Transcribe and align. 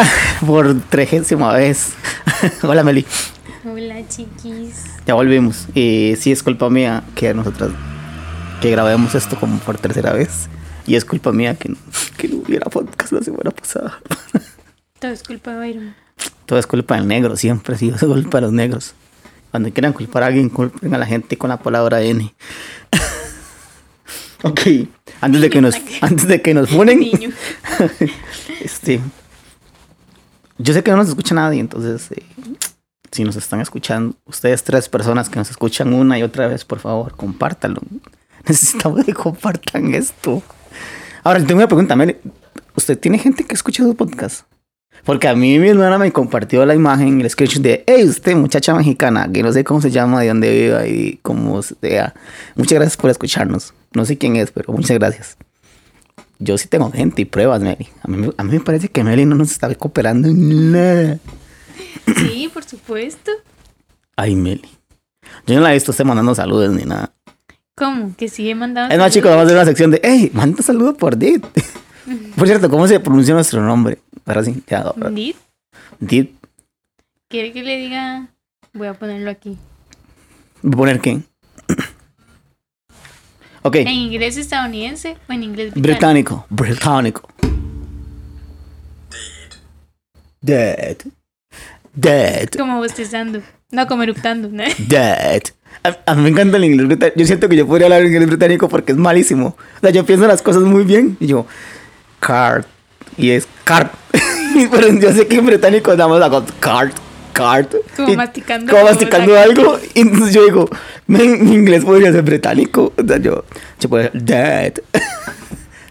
Hola, 0.00 0.08
por 0.46 0.80
trigésima 0.88 1.52
vez. 1.52 1.92
Hola, 2.62 2.82
Meli. 2.82 3.04
Hola, 3.66 3.96
chiquis. 4.08 4.84
Ya 5.06 5.12
volvimos. 5.12 5.66
Y 5.74 6.14
sí, 6.18 6.32
es 6.32 6.42
culpa 6.42 6.70
mía 6.70 7.04
que 7.14 7.34
nosotras 7.34 7.70
que 8.62 8.70
grabemos 8.70 9.14
esto 9.14 9.38
como 9.38 9.58
por 9.58 9.76
tercera 9.76 10.14
vez. 10.14 10.48
Y 10.86 10.94
es 10.94 11.04
culpa 11.04 11.32
mía 11.32 11.54
que, 11.54 11.74
que 12.16 12.28
no 12.28 12.36
hubiera 12.36 12.70
podcast 12.70 13.12
la 13.12 13.20
semana 13.20 13.50
pasada. 13.50 14.00
Todo 14.98 15.10
es 15.10 15.22
culpa 15.22 15.50
de 15.50 15.58
Byron. 15.58 15.94
Todo 16.46 16.58
es 16.58 16.66
culpa 16.66 16.96
del 16.96 17.06
negro, 17.06 17.36
siempre 17.36 17.74
ha 17.74 17.78
sido 17.78 17.98
culpa 18.00 18.38
de 18.38 18.42
los 18.42 18.52
negros. 18.52 18.94
Cuando 19.50 19.70
quieran 19.70 19.92
culpar 19.92 20.22
a 20.22 20.26
alguien, 20.28 20.48
culpen 20.48 20.94
a 20.94 20.98
la 20.98 21.04
gente 21.04 21.36
con 21.36 21.50
la 21.50 21.58
palabra 21.58 22.00
N. 22.00 22.32
ok, 24.44 24.60
antes 25.20 25.40
de 25.42 25.50
que 25.50 25.60
nos, 25.60 25.74
antes 26.00 26.26
de 26.26 26.40
que 26.40 26.54
nos 26.54 26.70
ponen, 26.70 27.10
este, 28.62 29.00
yo 30.62 30.74
sé 30.74 30.82
que 30.82 30.90
no 30.90 30.98
nos 30.98 31.08
escucha 31.08 31.34
nadie, 31.34 31.60
entonces, 31.60 32.12
eh, 32.12 32.22
si 33.10 33.24
nos 33.24 33.36
están 33.36 33.60
escuchando, 33.60 34.14
ustedes 34.26 34.62
tres 34.62 34.88
personas 34.88 35.28
que 35.28 35.38
nos 35.38 35.50
escuchan 35.50 35.92
una 35.92 36.18
y 36.18 36.22
otra 36.22 36.46
vez, 36.46 36.64
por 36.64 36.78
favor, 36.78 37.16
compártanlo. 37.16 37.80
Necesitamos 38.46 39.04
que 39.04 39.14
compartan 39.14 39.94
esto. 39.94 40.42
Ahora, 41.24 41.40
tengo 41.40 41.56
una 41.58 41.68
pregunta. 41.68 41.96
¿Usted 42.76 42.98
tiene 42.98 43.18
gente 43.18 43.44
que 43.44 43.54
escucha 43.54 43.82
su 43.82 43.94
podcast? 43.94 44.44
Porque 45.04 45.28
a 45.28 45.34
mí 45.34 45.58
mi 45.58 45.68
hermana 45.68 45.98
me 45.98 46.12
compartió 46.12 46.64
la 46.66 46.74
imagen, 46.74 47.20
el 47.20 47.30
screenshot 47.30 47.62
de, 47.62 47.84
hey, 47.86 48.04
usted, 48.04 48.36
muchacha 48.36 48.74
mexicana, 48.74 49.30
que 49.32 49.42
no 49.42 49.52
sé 49.52 49.64
cómo 49.64 49.80
se 49.80 49.90
llama, 49.90 50.20
de 50.20 50.28
dónde 50.28 50.50
vive 50.50 50.90
y 50.90 51.16
cómo 51.22 51.62
sea. 51.62 52.14
Muchas 52.54 52.76
gracias 52.76 52.96
por 52.96 53.10
escucharnos. 53.10 53.72
No 53.94 54.04
sé 54.04 54.18
quién 54.18 54.36
es, 54.36 54.50
pero 54.50 54.72
muchas 54.72 54.98
gracias. 54.98 55.36
Yo 56.42 56.56
sí 56.58 56.66
tengo 56.68 56.90
gente 56.90 57.22
y 57.22 57.24
pruebas, 57.26 57.60
Meli. 57.60 57.86
A 58.02 58.08
mí, 58.08 58.16
me- 58.16 58.32
a 58.36 58.42
mí 58.44 58.52
me 58.52 58.60
parece 58.60 58.88
que 58.88 59.04
Meli 59.04 59.26
no 59.26 59.36
nos 59.36 59.50
está 59.52 59.72
cooperando 59.74 60.26
en 60.28 60.72
nada. 60.72 61.18
Sí, 62.16 62.50
por 62.52 62.64
supuesto. 62.64 63.30
Ay, 64.16 64.34
Meli. 64.34 64.68
Yo 65.46 65.54
no 65.54 65.60
la 65.60 65.70
he 65.70 65.74
visto 65.74 65.90
usted 65.92 66.04
mandando 66.04 66.34
saludos 66.34 66.72
ni 66.72 66.84
nada. 66.84 67.12
¿Cómo? 67.76 68.14
Que 68.16 68.28
sí 68.28 68.48
he 68.50 68.54
mandado. 68.54 68.90
Es 68.90 68.98
más, 68.98 69.12
chicos, 69.12 69.30
vamos 69.30 69.42
a 69.42 69.44
hacer 69.46 69.56
una 69.56 69.64
sección 69.66 69.90
de, 69.90 70.00
hey, 70.02 70.30
manda 70.34 70.62
saludos 70.62 70.96
por 70.96 71.16
Dit. 71.16 71.44
por 72.36 72.46
cierto, 72.46 72.68
¿cómo 72.70 72.88
se 72.88 72.98
pronuncia 73.00 73.34
nuestro 73.34 73.62
nombre? 73.62 73.98
Ahora 74.26 74.42
sí, 74.44 74.62
ya. 74.66 74.80
ahora. 74.80 75.08
Indeed. 75.10 75.36
Dit. 76.00 76.30
¿Quiere 77.28 77.52
que 77.52 77.62
le 77.62 77.76
diga? 77.76 78.28
Voy 78.72 78.88
a 78.88 78.94
ponerlo 78.94 79.30
aquí. 79.30 79.56
¿Voy 80.62 80.72
a 80.74 80.76
poner 80.76 81.00
qué? 81.00 81.20
Ok. 83.62 83.76
¿En 83.76 83.88
inglés 83.88 84.36
estadounidense 84.36 85.16
o 85.28 85.32
en 85.32 85.42
inglés 85.42 85.74
británico? 85.74 86.46
Británico. 86.48 87.28
Británico. 87.28 87.28
Dead. 90.40 90.96
Dead. 91.94 92.48
Como 92.50 92.78
bostezando. 92.78 93.42
No, 93.70 93.86
como 93.86 94.02
eruptando. 94.02 94.48
¿no? 94.48 94.64
Dead. 94.78 95.42
A, 95.82 95.96
a 96.06 96.14
mí 96.14 96.22
me 96.22 96.28
encanta 96.30 96.56
el 96.56 96.64
inglés 96.64 96.86
británico. 96.86 97.18
Yo 97.18 97.26
siento 97.26 97.48
que 97.48 97.56
yo 97.56 97.66
podría 97.66 97.86
hablar 97.86 98.04
inglés 98.04 98.26
británico 98.26 98.68
porque 98.68 98.92
es 98.92 98.98
malísimo. 98.98 99.56
O 99.76 99.80
sea, 99.80 99.90
yo 99.90 100.04
pienso 100.04 100.26
las 100.26 100.42
cosas 100.42 100.62
muy 100.62 100.84
bien. 100.84 101.16
Y 101.20 101.26
yo, 101.26 101.46
card. 102.20 102.64
Y 103.16 103.30
es 103.30 103.46
card. 103.64 103.88
Pero 104.70 104.92
yo 104.94 105.12
sé 105.12 105.26
que 105.26 105.36
en 105.36 105.46
británico 105.46 105.94
más 105.96 106.22
hago 106.22 106.44
card, 106.58 106.92
card. 107.32 107.66
Como 107.96 108.10
Y- 108.12 108.16
masticando 108.16 108.72
Como 108.72 108.84
masticando 108.84 109.38
algo. 109.38 109.78
Y 109.94 110.00
entonces 110.00 110.34
yo 110.34 110.44
digo, 110.44 110.68
"Men, 111.06 111.44
mi 111.44 111.54
inglés 111.54 111.84
podría 111.84 112.12
ser 112.12 112.22
británico. 112.22 112.92
O 112.96 113.06
sea, 113.06 113.16
yo, 113.18 113.44
yo 113.80 113.88
podría 113.88 114.10
dead. 114.14 114.74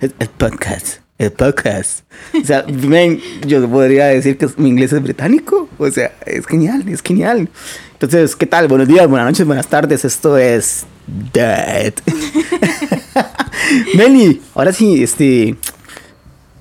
El, 0.01 0.13
el 0.19 0.29
podcast. 0.29 0.97
El 1.17 1.31
podcast. 1.31 2.01
O 2.41 2.45
sea, 2.45 2.63
men, 2.71 3.19
yo 3.45 3.67
podría 3.69 4.05
decir 4.07 4.37
que 4.37 4.47
mi 4.57 4.69
inglés 4.69 4.93
es 4.93 5.01
británico. 5.03 5.67
O 5.77 5.89
sea, 5.91 6.13
es 6.25 6.45
genial, 6.45 6.87
es 6.87 7.01
genial. 7.01 7.49
Entonces, 7.93 8.35
¿qué 8.35 8.45
tal? 8.45 8.67
Buenos 8.69 8.87
días, 8.87 9.07
buenas 9.09 9.27
noches, 9.27 9.45
buenas 9.45 9.67
tardes. 9.67 10.05
Esto 10.05 10.37
es 10.37 10.85
Dead. 11.33 11.93
Meli, 13.95 14.41
ahora 14.55 14.71
sí, 14.73 15.03
este. 15.03 15.55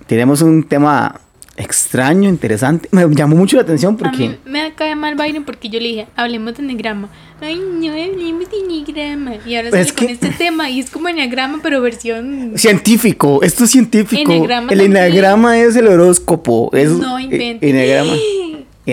Tenemos 0.07 0.41
un 0.43 0.63
tema 0.65 1.21
extraño, 1.59 2.29
interesante. 2.29 2.89
Me 2.93 3.07
llamó 3.15 3.37
mucho 3.37 3.57
la 3.57 3.63
atención 3.63 3.95
A 3.95 3.99
porque. 3.99 4.29
mí 4.29 4.37
me 4.47 4.73
cae 4.75 4.95
mal 4.97 5.15
Byron 5.15 5.45
porque 5.45 5.69
yo 5.69 5.79
le 5.81 5.89
dije, 5.89 6.07
hablemos 6.17 6.55
de 6.57 6.63
enegrama. 6.63 7.09
Ay, 7.41 7.57
no 7.59 7.89
hablemos 7.93 8.49
de 8.51 8.57
enegrama. 8.65 9.33
Y 9.47 9.55
ahora 9.57 9.71
sale 9.71 9.83
es 9.83 9.93
con 9.93 10.07
que- 10.07 10.13
este 10.15 10.29
tema 10.39 10.71
y 10.71 10.81
es 10.81 10.91
como 10.91 11.09
enegrama, 11.09 11.61
pero 11.63 11.81
versión. 11.81 12.53
Científico, 12.57 13.41
esto 13.43 13.65
es 13.65 13.71
científico. 13.71 14.31
Eneagrama 14.33 14.73
el 14.73 14.79
también. 14.79 14.97
enagrama 14.97 15.59
es 15.59 15.77
el 15.77 15.87
horóscopo. 15.89 16.71
Es, 16.73 16.91
No 16.91 17.19
eh, 17.19 17.23
inventes. 17.25 17.71
Enagrama. 17.71 18.15
Es 18.15 18.23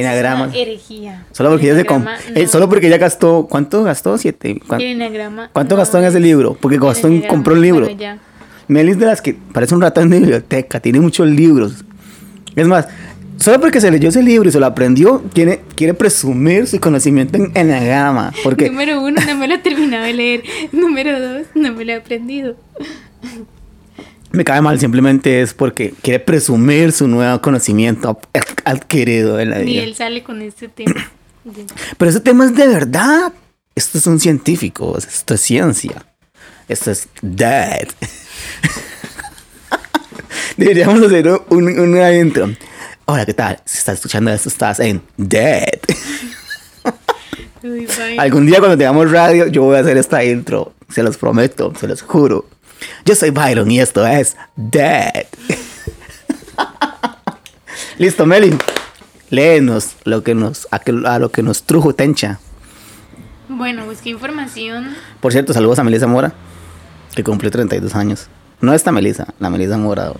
Enagrama. 0.01 0.51
herejía. 0.53 1.25
Solo 1.31 1.51
porque, 1.51 1.67
ella 1.71 1.75
se 1.75 1.81
eh, 1.81 2.43
no. 2.43 2.47
solo 2.49 2.67
porque 2.67 2.87
ella 2.87 2.97
gastó. 2.97 3.47
¿Cuánto 3.49 3.83
gastó? 3.83 4.17
Siete. 4.17 4.59
¿Cuán- 4.67 4.81
El 4.81 4.87
eneagrama, 4.87 5.49
¿Cuánto 5.53 5.75
no, 5.75 5.79
gastó 5.79 5.99
en 5.99 6.03
ese 6.05 6.19
libro? 6.19 6.57
Porque 6.59 6.77
gastó 6.77 7.07
en- 7.07 7.21
compró 7.21 7.53
un 7.53 7.61
libro. 7.61 7.85
bueno, 7.85 7.97
ya. 7.99 8.17
Meli 8.67 8.91
es 8.91 8.99
de 8.99 9.05
las 9.05 9.21
que 9.21 9.35
parece 9.53 9.75
un 9.75 9.81
ratón 9.81 10.09
de 10.09 10.17
biblioteca, 10.19 10.79
tiene 10.79 10.99
muchos 10.99 11.27
libros. 11.27 11.85
Es 12.55 12.67
más, 12.67 12.87
solo 13.37 13.59
porque 13.59 13.81
se 13.81 13.91
leyó 13.91 14.09
ese 14.09 14.23
libro 14.23 14.47
y 14.49 14.51
se 14.51 14.59
lo 14.59 14.65
aprendió, 14.65 15.23
quiere, 15.33 15.61
quiere 15.75 15.93
presumir 15.93 16.67
su 16.67 16.79
conocimiento 16.79 17.37
en 17.37 17.51
enagrama. 17.55 18.31
Porque 18.43 18.69
Número 18.69 19.01
uno, 19.01 19.19
no 19.25 19.35
me 19.35 19.47
lo 19.47 19.55
he 19.55 19.57
terminado 19.59 20.05
de 20.05 20.13
leer. 20.13 20.43
Número 20.71 21.19
dos, 21.19 21.47
no 21.55 21.73
me 21.73 21.83
lo 21.85 21.91
he 21.91 21.95
aprendido. 21.95 22.55
me 24.31 24.43
cae 24.43 24.61
mal, 24.61 24.79
simplemente 24.79 25.41
es 25.41 25.53
porque 25.53 25.93
quiere 26.01 26.19
presumir 26.19 26.91
su 26.91 27.07
nuevo 27.07 27.39
conocimiento 27.41 28.19
ad- 28.33 28.41
adquirido 28.65 29.39
en 29.39 29.49
la 29.51 29.59
Ni 29.59 29.65
vida. 29.73 29.83
él 29.83 29.95
sale 29.95 30.23
con 30.23 30.41
este 30.41 30.67
tema. 30.67 31.11
Pero 31.97 32.09
ese 32.11 32.19
tema 32.21 32.45
es 32.45 32.55
de 32.55 32.67
verdad. 32.67 33.31
Estos 33.75 34.01
son 34.03 34.19
científicos, 34.19 35.05
esto 35.05 35.33
es 35.33 35.41
ciencia. 35.41 36.05
Esto 36.67 36.91
es 36.91 37.07
dead. 37.21 37.87
Deberíamos 40.57 41.01
hacer 41.03 41.27
un, 41.49 41.67
un 41.79 42.13
intro. 42.13 42.49
Hola, 43.05 43.25
¿qué 43.25 43.33
tal? 43.33 43.59
Si 43.65 43.77
estás 43.77 43.95
escuchando 43.95 44.31
esto, 44.31 44.49
estás 44.49 44.79
en 44.79 45.01
Dead. 45.17 45.79
Uy. 47.63 47.87
Algún 48.17 48.45
día 48.45 48.59
cuando 48.59 48.77
tengamos 48.77 49.11
radio, 49.11 49.47
yo 49.47 49.63
voy 49.63 49.77
a 49.77 49.79
hacer 49.79 49.97
esta 49.97 50.23
intro. 50.23 50.73
Se 50.89 51.01
los 51.03 51.17
prometo, 51.17 51.73
se 51.79 51.87
los 51.87 52.01
juro. 52.03 52.45
Yo 53.05 53.15
soy 53.15 53.31
Byron 53.31 53.69
y 53.71 53.79
esto 53.79 54.05
es 54.05 54.37
Dead. 54.55 55.25
Listo, 57.97 58.25
Meli. 58.25 58.55
Léenos 59.29 59.95
lo 60.03 60.23
que 60.23 60.35
nos, 60.35 60.67
a, 60.71 60.79
que- 60.79 61.01
a 61.05 61.17
lo 61.19 61.31
que 61.31 61.41
nos 61.41 61.63
trujo 61.63 61.93
Tencha. 61.95 62.39
Bueno, 63.49 63.85
busqué 63.85 64.09
información. 64.11 64.95
Por 65.19 65.31
cierto, 65.31 65.53
saludos 65.53 65.79
a 65.79 65.83
Melissa 65.83 66.07
Mora, 66.07 66.33
que 67.15 67.23
cumplió 67.23 67.49
32 67.51 67.95
años. 67.95 68.27
No 68.61 68.73
esta 68.73 68.91
Melissa, 68.91 69.27
la 69.39 69.49
Melissa 69.49 69.77
Mora. 69.77 70.11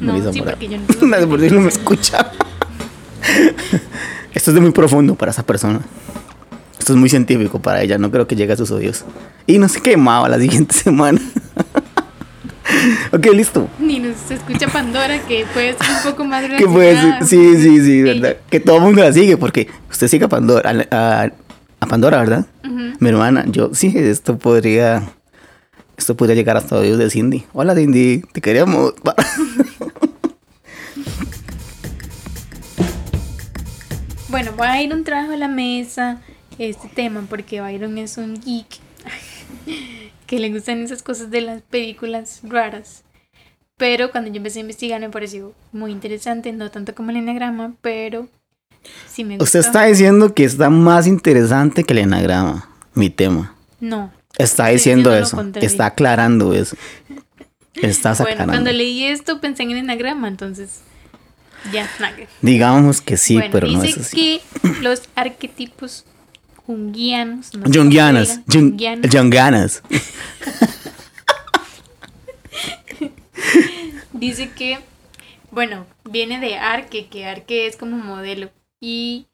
No, 0.00 0.12
Melissa 0.12 0.32
sí, 0.32 0.42
porque 0.42 0.68
yo 0.68 0.78
no- 1.00 1.28
por 1.28 1.38
me 1.60 1.68
escucha. 1.68 2.30
Esto 4.34 4.50
es 4.50 4.54
de 4.54 4.60
muy 4.60 4.70
profundo 4.70 5.14
para 5.14 5.30
esa 5.32 5.42
persona. 5.44 5.80
Esto 6.78 6.92
es 6.92 6.98
muy 6.98 7.08
científico 7.08 7.60
para 7.60 7.82
ella. 7.82 7.98
No 7.98 8.10
creo 8.10 8.26
que 8.26 8.36
llegue 8.36 8.52
a 8.52 8.56
sus 8.56 8.70
oídos. 8.70 9.04
Y 9.46 9.58
no 9.58 9.68
se 9.68 9.80
quemaba 9.80 10.28
la 10.28 10.38
siguiente 10.38 10.74
semana. 10.84 11.20
ok, 13.12 13.26
listo. 13.34 13.68
Ni 13.78 13.98
nos 13.98 14.30
escucha 14.30 14.68
Pandora, 14.68 15.18
que 15.26 15.44
puede 15.52 15.72
ser 15.76 15.86
un 15.90 16.10
poco 16.10 16.24
más 16.24 16.44
Que 16.56 16.66
puede 16.66 17.00
ser-. 17.00 17.26
Sí, 17.26 17.56
sí, 17.56 17.80
sí, 17.84 18.02
verdad. 18.02 18.36
Que 18.48 18.60
todo 18.60 18.76
el 18.76 18.82
mundo 18.82 19.02
la 19.02 19.12
sigue 19.12 19.36
porque 19.36 19.68
usted 19.90 20.06
sigue 20.08 20.26
a 20.26 20.28
Pandora, 20.28 20.70
a, 20.90 21.22
a- 21.24 21.32
a 21.80 21.86
Pandora, 21.86 22.18
¿verdad? 22.18 22.46
Mi 23.00 23.08
hermana, 23.10 23.44
yo 23.48 23.70
sí, 23.72 23.92
esto 23.96 24.38
podría. 24.38 25.02
Esto 25.96 26.16
podría 26.16 26.36
llegar 26.36 26.56
hasta 26.56 26.76
oídos 26.76 26.98
de 26.98 27.10
Cindy. 27.10 27.44
Hola 27.52 27.74
Cindy, 27.74 28.22
te 28.32 28.40
queríamos. 28.40 28.94
Bueno, 34.28 34.52
Byron 34.52 35.04
trajo 35.04 35.32
a 35.32 35.36
la 35.36 35.48
mesa 35.48 36.20
este 36.58 36.88
tema 36.88 37.24
porque 37.28 37.60
Byron 37.60 37.98
es 37.98 38.18
un 38.18 38.40
geek 38.40 38.66
que 40.26 40.38
le 40.38 40.50
gustan 40.50 40.82
esas 40.82 41.02
cosas 41.02 41.30
de 41.30 41.40
las 41.40 41.62
películas 41.62 42.40
raras. 42.42 43.04
Pero 43.76 44.10
cuando 44.10 44.30
yo 44.30 44.36
empecé 44.36 44.58
a 44.58 44.62
investigar 44.62 45.00
me 45.00 45.08
pareció 45.08 45.54
muy 45.72 45.92
interesante, 45.92 46.52
no 46.52 46.70
tanto 46.70 46.94
como 46.94 47.10
el 47.10 47.16
enagrama, 47.18 47.74
pero 47.80 48.28
sí 49.08 49.24
me 49.24 49.34
gustó. 49.34 49.44
Usted 49.44 49.60
está 49.60 49.84
diciendo 49.84 50.34
que 50.34 50.44
está 50.44 50.68
más 50.68 51.06
interesante 51.06 51.84
que 51.84 51.92
el 51.92 52.00
enagrama, 52.00 52.68
mi 52.94 53.08
tema. 53.08 53.54
No. 53.80 54.12
Está 54.36 54.68
diciendo 54.68 55.14
eso. 55.14 55.40
Está 55.60 55.86
aclarando 55.86 56.52
eso. 56.54 56.76
Está 57.74 58.12
Bueno, 58.14 58.30
sacando. 58.32 58.52
cuando 58.52 58.72
leí 58.72 59.04
esto 59.04 59.40
pensé 59.40 59.62
en 59.62 59.70
el 59.70 59.78
enagrama, 59.78 60.26
entonces 60.28 60.80
ya, 61.72 61.88
Digamos 62.42 63.00
que 63.00 63.16
sí, 63.16 63.34
bueno, 63.34 63.50
pero 63.52 63.66
no 63.68 63.82
es 63.82 63.98
así. 63.98 64.16
que 64.62 64.80
los 64.82 65.02
arquetipos 65.14 66.04
junguianos. 66.66 67.54
no 67.54 67.66
sé 67.66 67.72
cómo 67.72 67.74
Jungianas. 67.84 68.28
se 68.28 68.34
diga, 68.34 68.44
Jun- 68.48 68.68
junguianos, 68.70 69.10
Junganas. 69.14 69.82
Dice 74.12 74.50
que 74.50 74.78
Bueno, 75.50 75.86
viene 76.04 76.40
de 76.40 76.56
arque, 76.58 77.06
que 77.06 77.24
arque 77.26 77.66
es 77.66 77.76
como 77.76 77.96
modelo. 77.96 78.50
Y 78.80 79.26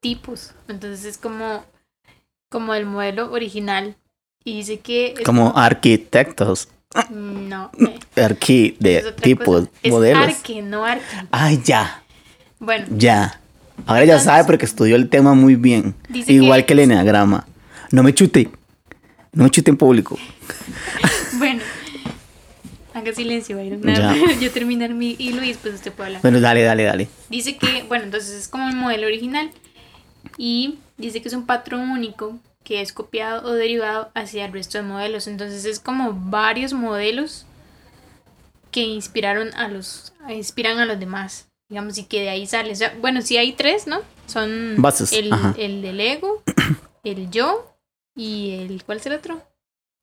tipos. 0.00 0.52
Entonces 0.68 1.04
es 1.04 1.18
como, 1.18 1.64
como 2.50 2.74
el 2.74 2.86
modelo 2.86 3.30
original. 3.32 3.96
Y 4.44 4.56
dice 4.56 4.78
que... 4.80 5.14
Como 5.24 5.56
arquitectos. 5.56 6.68
No. 7.10 7.70
Arqui 8.16 8.76
de 8.80 8.98
es 8.98 9.04
otra 9.06 9.22
tipos, 9.22 9.66
cosa. 9.68 9.70
Es 9.82 9.92
modelos. 9.92 10.28
arque, 10.28 10.62
no 10.62 10.84
arque. 10.84 11.04
Ay, 11.30 11.60
ya, 11.64 12.02
Bueno, 12.58 12.86
ya. 12.90 13.40
Ahora 13.86 14.04
ya 14.04 14.18
sabe 14.18 14.44
porque 14.44 14.64
estudió 14.64 14.96
el 14.96 15.08
tema 15.08 15.34
muy 15.34 15.54
bien. 15.54 15.94
Igual 16.26 16.60
que- 16.62 16.66
que 16.66 16.72
el 16.72 16.78
enneagrama. 16.80 17.46
No 17.92 18.02
me 18.02 18.12
chute. 18.12 18.50
No 19.32 19.44
me 19.44 19.50
chute 19.50 19.70
en 19.70 19.76
público. 19.76 20.18
bueno. 21.38 21.62
Haga 22.94 23.14
silencio, 23.14 23.56
Byron. 23.56 23.80
Yo 24.40 24.50
terminar 24.50 24.90
mi 24.94 25.14
hilo 25.18 25.44
y 25.44 25.48
después 25.48 25.74
usted 25.74 25.92
puede 25.92 26.08
hablar. 26.08 26.22
Bueno, 26.22 26.40
dale, 26.40 26.62
dale, 26.62 26.82
dale. 26.82 27.08
Dice 27.28 27.56
que, 27.56 27.84
bueno, 27.86 28.04
entonces 28.04 28.30
es 28.34 28.48
como 28.48 28.68
el 28.68 28.74
modelo 28.74 29.06
original 29.06 29.50
y 30.36 30.78
dice 30.96 31.22
que 31.22 31.28
es 31.28 31.34
un 31.34 31.46
patrón 31.46 31.90
único 31.90 32.38
que 32.68 32.82
es 32.82 32.92
copiado 32.92 33.48
o 33.48 33.54
derivado 33.54 34.10
hacia 34.14 34.44
el 34.44 34.52
resto 34.52 34.76
de 34.76 34.84
modelos. 34.84 35.26
Entonces 35.26 35.64
es 35.64 35.80
como 35.80 36.12
varios 36.12 36.74
modelos 36.74 37.46
que 38.70 38.82
inspiraron 38.82 39.54
a 39.54 39.68
los, 39.68 40.12
inspiran 40.28 40.78
a 40.78 40.84
los 40.84 41.00
demás. 41.00 41.48
Digamos, 41.70 41.96
y 41.96 42.04
que 42.04 42.20
de 42.20 42.28
ahí 42.28 42.46
sale. 42.46 42.72
O 42.72 42.76
sea, 42.76 42.94
bueno, 43.00 43.22
sí 43.22 43.38
hay 43.38 43.52
tres, 43.54 43.86
¿no? 43.86 44.00
Son 44.26 44.74
Bases, 44.76 45.12
el, 45.14 45.32
ajá. 45.32 45.54
el 45.58 45.80
del 45.80 45.98
ego, 45.98 46.42
el 47.04 47.30
yo 47.30 47.74
y 48.14 48.50
el... 48.50 48.84
¿Cuál 48.84 48.98
es 48.98 49.06
el 49.06 49.14
otro? 49.14 49.42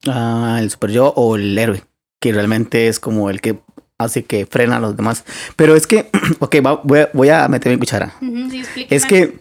Ah, 0.07 0.57
el 0.59 0.71
super 0.71 0.89
yo 0.89 1.13
o 1.15 1.35
el 1.35 1.55
héroe, 1.57 1.83
que 2.19 2.31
realmente 2.33 2.87
es 2.87 2.99
como 2.99 3.29
el 3.29 3.41
que 3.41 3.59
hace 3.99 4.25
que 4.25 4.47
frena 4.47 4.77
a 4.77 4.79
los 4.79 4.95
demás. 4.97 5.23
Pero 5.55 5.75
es 5.75 5.85
que, 5.85 6.09
ok, 6.39 6.55
va- 6.65 6.81
voy, 6.83 6.99
a, 7.01 7.09
voy 7.13 7.29
a 7.29 7.47
meter 7.47 7.71
mi 7.71 7.77
cuchara. 7.77 8.15
Sí, 8.19 8.59
explíqueme. 8.59 8.95
Es 8.97 9.05
que 9.05 9.39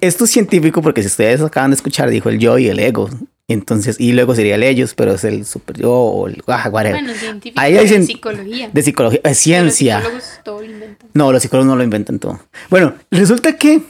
esto 0.00 0.24
es 0.24 0.30
científico 0.30 0.82
porque 0.82 1.02
si 1.02 1.08
ustedes 1.08 1.40
acaban 1.40 1.70
de 1.70 1.76
escuchar, 1.76 2.10
dijo 2.10 2.28
el 2.28 2.38
yo 2.38 2.58
y 2.58 2.68
el 2.68 2.78
ego. 2.78 3.08
Entonces, 3.46 3.96
y 4.00 4.12
luego 4.12 4.34
sería 4.34 4.54
el 4.54 4.62
ellos, 4.62 4.94
pero 4.94 5.12
es 5.14 5.24
el 5.24 5.44
super 5.44 5.78
yo 5.78 5.92
o 5.92 6.28
el 6.28 6.42
ah, 6.46 6.68
whatever. 6.72 7.02
Bueno, 7.02 7.14
científico 7.18 7.60
Ahí 7.60 7.76
hay 7.76 7.86
de 7.86 7.94
cien- 7.98 8.06
psicología. 8.06 8.70
De 8.72 8.82
psicología, 8.82 9.20
es 9.22 9.38
ciencia. 9.38 9.96
Los 10.00 10.04
psicólogos 10.24 10.40
todo 10.44 10.60
lo 10.62 10.66
inventan. 10.70 11.08
No, 11.12 11.30
los 11.30 11.42
psicólogos 11.42 11.66
no 11.68 11.76
lo 11.76 11.84
inventan 11.84 12.18
todo. 12.18 12.40
Bueno, 12.70 12.94
resulta 13.10 13.56
que 13.58 13.82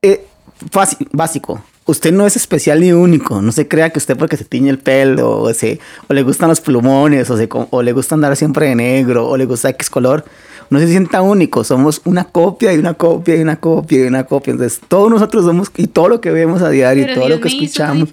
eh, 0.00 0.24
fácil- 0.70 1.06
básico. 1.12 1.62
Usted 1.86 2.12
no 2.14 2.26
es 2.26 2.34
especial 2.36 2.80
ni 2.80 2.92
único. 2.92 3.42
No 3.42 3.52
se 3.52 3.68
crea 3.68 3.90
que 3.90 3.98
usted 3.98 4.16
porque 4.16 4.38
se 4.38 4.46
tiñe 4.46 4.70
el 4.70 4.78
pelo 4.78 5.38
o, 5.42 5.52
se, 5.52 5.80
o 6.08 6.14
le 6.14 6.22
gustan 6.22 6.48
los 6.48 6.62
plumones 6.62 7.28
o, 7.28 7.36
se, 7.36 7.46
o 7.52 7.82
le 7.82 7.92
gusta 7.92 8.14
andar 8.14 8.34
siempre 8.36 8.68
de 8.68 8.74
negro 8.74 9.28
o 9.28 9.36
le 9.36 9.44
gusta 9.44 9.68
X 9.68 9.90
color. 9.90 10.24
No 10.70 10.78
se 10.78 10.88
sienta 10.88 11.22
único. 11.22 11.64
Somos 11.64 12.00
una 12.04 12.24
copia 12.24 12.72
y 12.72 12.78
una 12.78 12.94
copia 12.94 13.36
y 13.36 13.40
una 13.40 13.56
copia 13.56 14.04
y 14.04 14.06
una 14.06 14.24
copia. 14.24 14.52
Entonces, 14.52 14.80
todos 14.88 15.10
nosotros 15.10 15.44
somos 15.44 15.70
y 15.76 15.86
todo 15.86 16.08
lo 16.08 16.20
que 16.20 16.30
vemos 16.30 16.62
a 16.62 16.70
diario 16.70 17.04
y 17.04 17.14
todo 17.14 17.26
Dios 17.26 17.38
lo 17.38 17.40
que 17.40 17.48
escuchamos. 17.48 18.08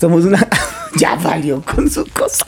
Somos 0.00 0.24
una. 0.24 0.48
ya 0.96 1.16
valió 1.16 1.62
con 1.62 1.90
su 1.90 2.04
cosa. 2.06 2.46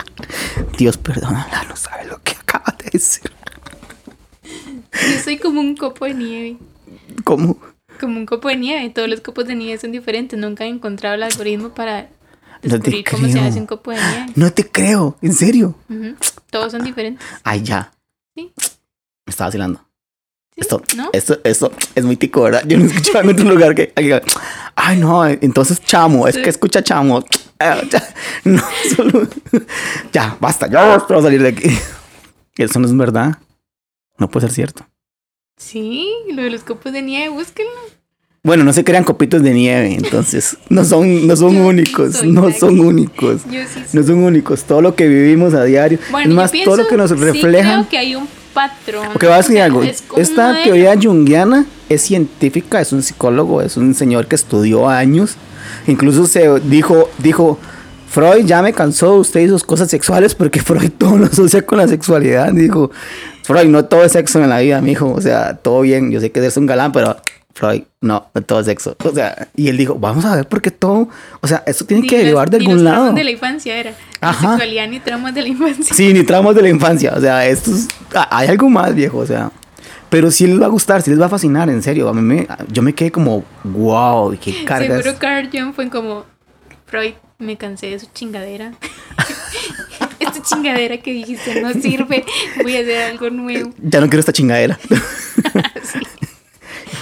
Dios, 0.78 0.96
perdónala, 0.96 1.64
no 1.68 1.76
sabe 1.76 2.06
lo 2.06 2.20
que 2.22 2.32
acaba 2.32 2.74
de 2.82 2.90
decir. 2.92 3.30
Yo 4.42 5.20
soy 5.22 5.38
como 5.38 5.60
un 5.60 5.76
copo 5.76 6.04
de 6.04 6.14
nieve. 6.14 6.56
¿Cómo? 7.24 7.58
Como 8.00 8.18
un 8.18 8.26
copo 8.26 8.48
de 8.48 8.56
nieve. 8.56 8.90
Todos 8.90 9.08
los 9.08 9.20
copos 9.20 9.46
de 9.46 9.54
nieve 9.54 9.80
son 9.80 9.92
diferentes. 9.92 10.38
Nunca 10.38 10.64
he 10.64 10.68
encontrado 10.68 11.14
el 11.14 11.22
algoritmo 11.22 11.70
para 11.70 12.08
descubrir 12.62 13.04
cómo 13.10 13.26
se 13.26 13.32
creo. 13.32 13.44
hace 13.44 13.58
un 13.58 13.66
copo 13.66 13.90
de 13.90 13.96
nieve. 13.98 14.32
No 14.34 14.52
te 14.52 14.68
creo, 14.68 15.16
en 15.22 15.34
serio. 15.34 15.74
Todos 16.50 16.72
son 16.72 16.84
diferentes. 16.84 17.24
Ay, 17.42 17.62
ya. 17.62 17.92
Sí. 18.34 18.52
Me 19.26 19.30
estaba 19.30 19.48
vacilando. 19.48 19.80
¿sí? 20.54 20.60
Esto, 20.60 20.82
¿No? 20.96 21.10
esto, 21.12 21.38
esto 21.44 21.72
es 21.94 22.04
muy 22.04 22.16
tico, 22.16 22.42
¿verdad? 22.42 22.62
Yo 22.66 22.78
no 22.78 22.84
escuchaba 22.86 23.20
en 23.20 23.30
otro 23.30 23.44
lugar 23.48 23.74
que 23.74 23.92
Ay, 24.74 24.98
no, 24.98 25.26
entonces 25.26 25.80
chamo, 25.80 26.26
es 26.28 26.34
Sí. 26.34 26.42
que 26.42 26.50
escucha 26.50 26.82
chamo. 26.82 27.24
Ah, 27.64 27.80
ya. 27.88 28.02
No, 28.42 28.60
solo. 28.96 29.28
Ya, 30.12 30.36
basta, 30.40 30.68
ya 30.68 30.80
vamos 30.84 31.04
a 31.08 31.22
salir 31.22 31.40
de 31.40 31.50
aquí. 31.50 31.70
Eso 32.58 32.80
no 32.80 32.86
es 32.88 32.96
verdad. 32.96 33.38
No 34.18 34.28
puede 34.28 34.48
ser 34.48 34.54
cierto. 34.54 34.84
Sí, 35.56 36.08
lo 36.32 36.42
de 36.42 36.50
los 36.50 36.64
copos 36.64 36.92
de 36.92 37.02
nieve, 37.02 37.28
búsquenlo. 37.28 37.70
Bueno, 38.42 38.64
no 38.64 38.72
se 38.72 38.82
crean 38.82 39.04
copitos 39.04 39.44
de 39.44 39.52
nieve, 39.54 39.94
entonces 39.94 40.56
no 40.70 40.84
son, 40.84 41.28
no 41.28 41.36
son 41.36 41.54
Yo 41.54 41.60
sí 41.62 41.68
únicos, 41.68 42.24
no 42.24 42.50
son 42.50 42.80
únicos. 42.80 43.42
Yo 43.48 43.60
sí 43.72 43.80
No 43.92 44.02
son 44.02 44.24
únicos. 44.24 44.64
Todo 44.64 44.82
lo 44.82 44.96
que 44.96 45.06
vivimos 45.06 45.54
a 45.54 45.62
diario. 45.62 46.00
Bueno, 46.10 46.30
es 46.30 46.34
más, 46.34 46.52
todo 46.64 46.76
lo 46.78 46.88
que 46.88 46.96
nos 46.96 47.10
sí 47.10 47.16
refleja. 47.16 47.74
creo 47.74 47.88
que 47.88 47.98
hay 47.98 48.16
un 48.16 48.26
patrón. 48.52 49.08
Ok, 49.14 49.22
voy 49.22 49.32
a 49.32 49.36
decir 49.38 49.60
algo. 49.60 49.82
es 49.82 50.02
Esta 50.16 50.62
teoría 50.62 50.94
junguiana 51.00 51.66
es 51.88 52.02
científica, 52.02 52.80
es 52.80 52.92
un 52.92 53.02
psicólogo, 53.02 53.62
es 53.62 53.76
un 53.76 53.94
señor 53.94 54.26
que 54.26 54.36
estudió 54.36 54.88
años. 54.88 55.36
Incluso 55.86 56.26
se 56.26 56.48
dijo, 56.60 57.08
dijo, 57.18 57.58
Freud 58.08 58.44
ya 58.44 58.60
me 58.62 58.72
cansó 58.72 59.14
de 59.14 59.20
usted 59.20 59.40
y 59.40 59.48
sus 59.48 59.64
cosas 59.64 59.90
sexuales 59.90 60.34
porque 60.34 60.60
Freud 60.62 60.90
todo 60.98 61.16
lo 61.16 61.26
asocia 61.26 61.64
con 61.64 61.78
la 61.78 61.88
sexualidad. 61.88 62.52
Dijo, 62.52 62.90
Freud, 63.42 63.68
no 63.68 63.84
todo 63.84 64.04
es 64.04 64.12
sexo 64.12 64.42
en 64.42 64.50
la 64.50 64.60
vida, 64.60 64.80
mijo. 64.80 65.10
O 65.12 65.20
sea, 65.20 65.56
todo 65.56 65.80
bien, 65.80 66.10
yo 66.10 66.20
sé 66.20 66.30
que 66.30 66.40
eres 66.40 66.56
un 66.56 66.66
galán, 66.66 66.92
pero 66.92 67.16
Freud, 67.54 67.82
no, 68.00 68.28
todo 68.46 68.60
es 68.60 68.66
sexo. 68.66 68.96
O 69.04 69.12
sea, 69.12 69.48
y 69.56 69.68
él 69.68 69.76
dijo, 69.76 69.94
vamos 69.96 70.24
a 70.24 70.36
ver 70.36 70.48
por 70.48 70.62
qué 70.62 70.70
todo, 70.70 71.08
o 71.40 71.46
sea, 71.46 71.62
esto 71.66 71.84
tiene 71.84 72.02
Ni 72.02 72.08
que 72.08 72.18
derivar 72.18 72.48
de 72.50 72.58
ni 72.58 72.64
algún 72.64 72.76
los 72.76 72.84
lado. 72.84 72.96
traumas 72.96 73.14
de 73.16 73.24
la 73.24 73.30
infancia 73.30 73.76
era. 73.76 73.90
Ni 73.90 73.96
Ajá. 74.20 74.48
sexualidad 74.50 74.88
ni 74.88 75.00
traumas 75.00 75.34
de 75.34 75.42
la 75.42 75.48
infancia. 75.48 75.94
Sí, 75.96 76.12
ni 76.14 76.22
traumas 76.24 76.54
de 76.54 76.62
la 76.62 76.68
infancia. 76.68 77.12
O 77.16 77.20
sea, 77.20 77.46
esto 77.46 77.70
es- 77.72 77.88
hay 78.30 78.48
algo 78.48 78.68
más, 78.70 78.94
viejo. 78.94 79.18
O 79.18 79.26
sea, 79.26 79.50
pero 80.08 80.30
sí 80.30 80.46
les 80.46 80.60
va 80.60 80.66
a 80.66 80.68
gustar, 80.68 81.02
sí 81.02 81.10
les 81.10 81.20
va 81.20 81.26
a 81.26 81.28
fascinar, 81.28 81.68
en 81.70 81.82
serio. 81.82 82.08
A 82.08 82.12
mí 82.14 82.22
me, 82.22 82.46
yo 82.70 82.82
me 82.82 82.94
quedé 82.94 83.10
como, 83.10 83.44
wow, 83.64 84.36
qué 84.40 84.64
cargas. 84.64 85.02
Seguro 85.02 85.18
Carl 85.18 85.48
Jung 85.52 85.74
fue 85.74 85.88
como, 85.90 86.24
Freud, 86.86 87.14
me 87.38 87.56
cansé 87.56 87.86
de 87.88 87.98
su 87.98 88.06
chingadera. 88.14 88.72
Esta 90.20 90.40
chingadera 90.42 90.98
que 90.98 91.12
dijiste 91.12 91.60
no 91.60 91.72
sirve, 91.72 92.24
voy 92.62 92.76
a 92.76 92.80
hacer 92.80 93.02
algo 93.10 93.30
nuevo. 93.30 93.70
Ya 93.82 94.00
no 94.00 94.06
quiero 94.06 94.20
esta 94.20 94.32
chingadera. 94.32 94.78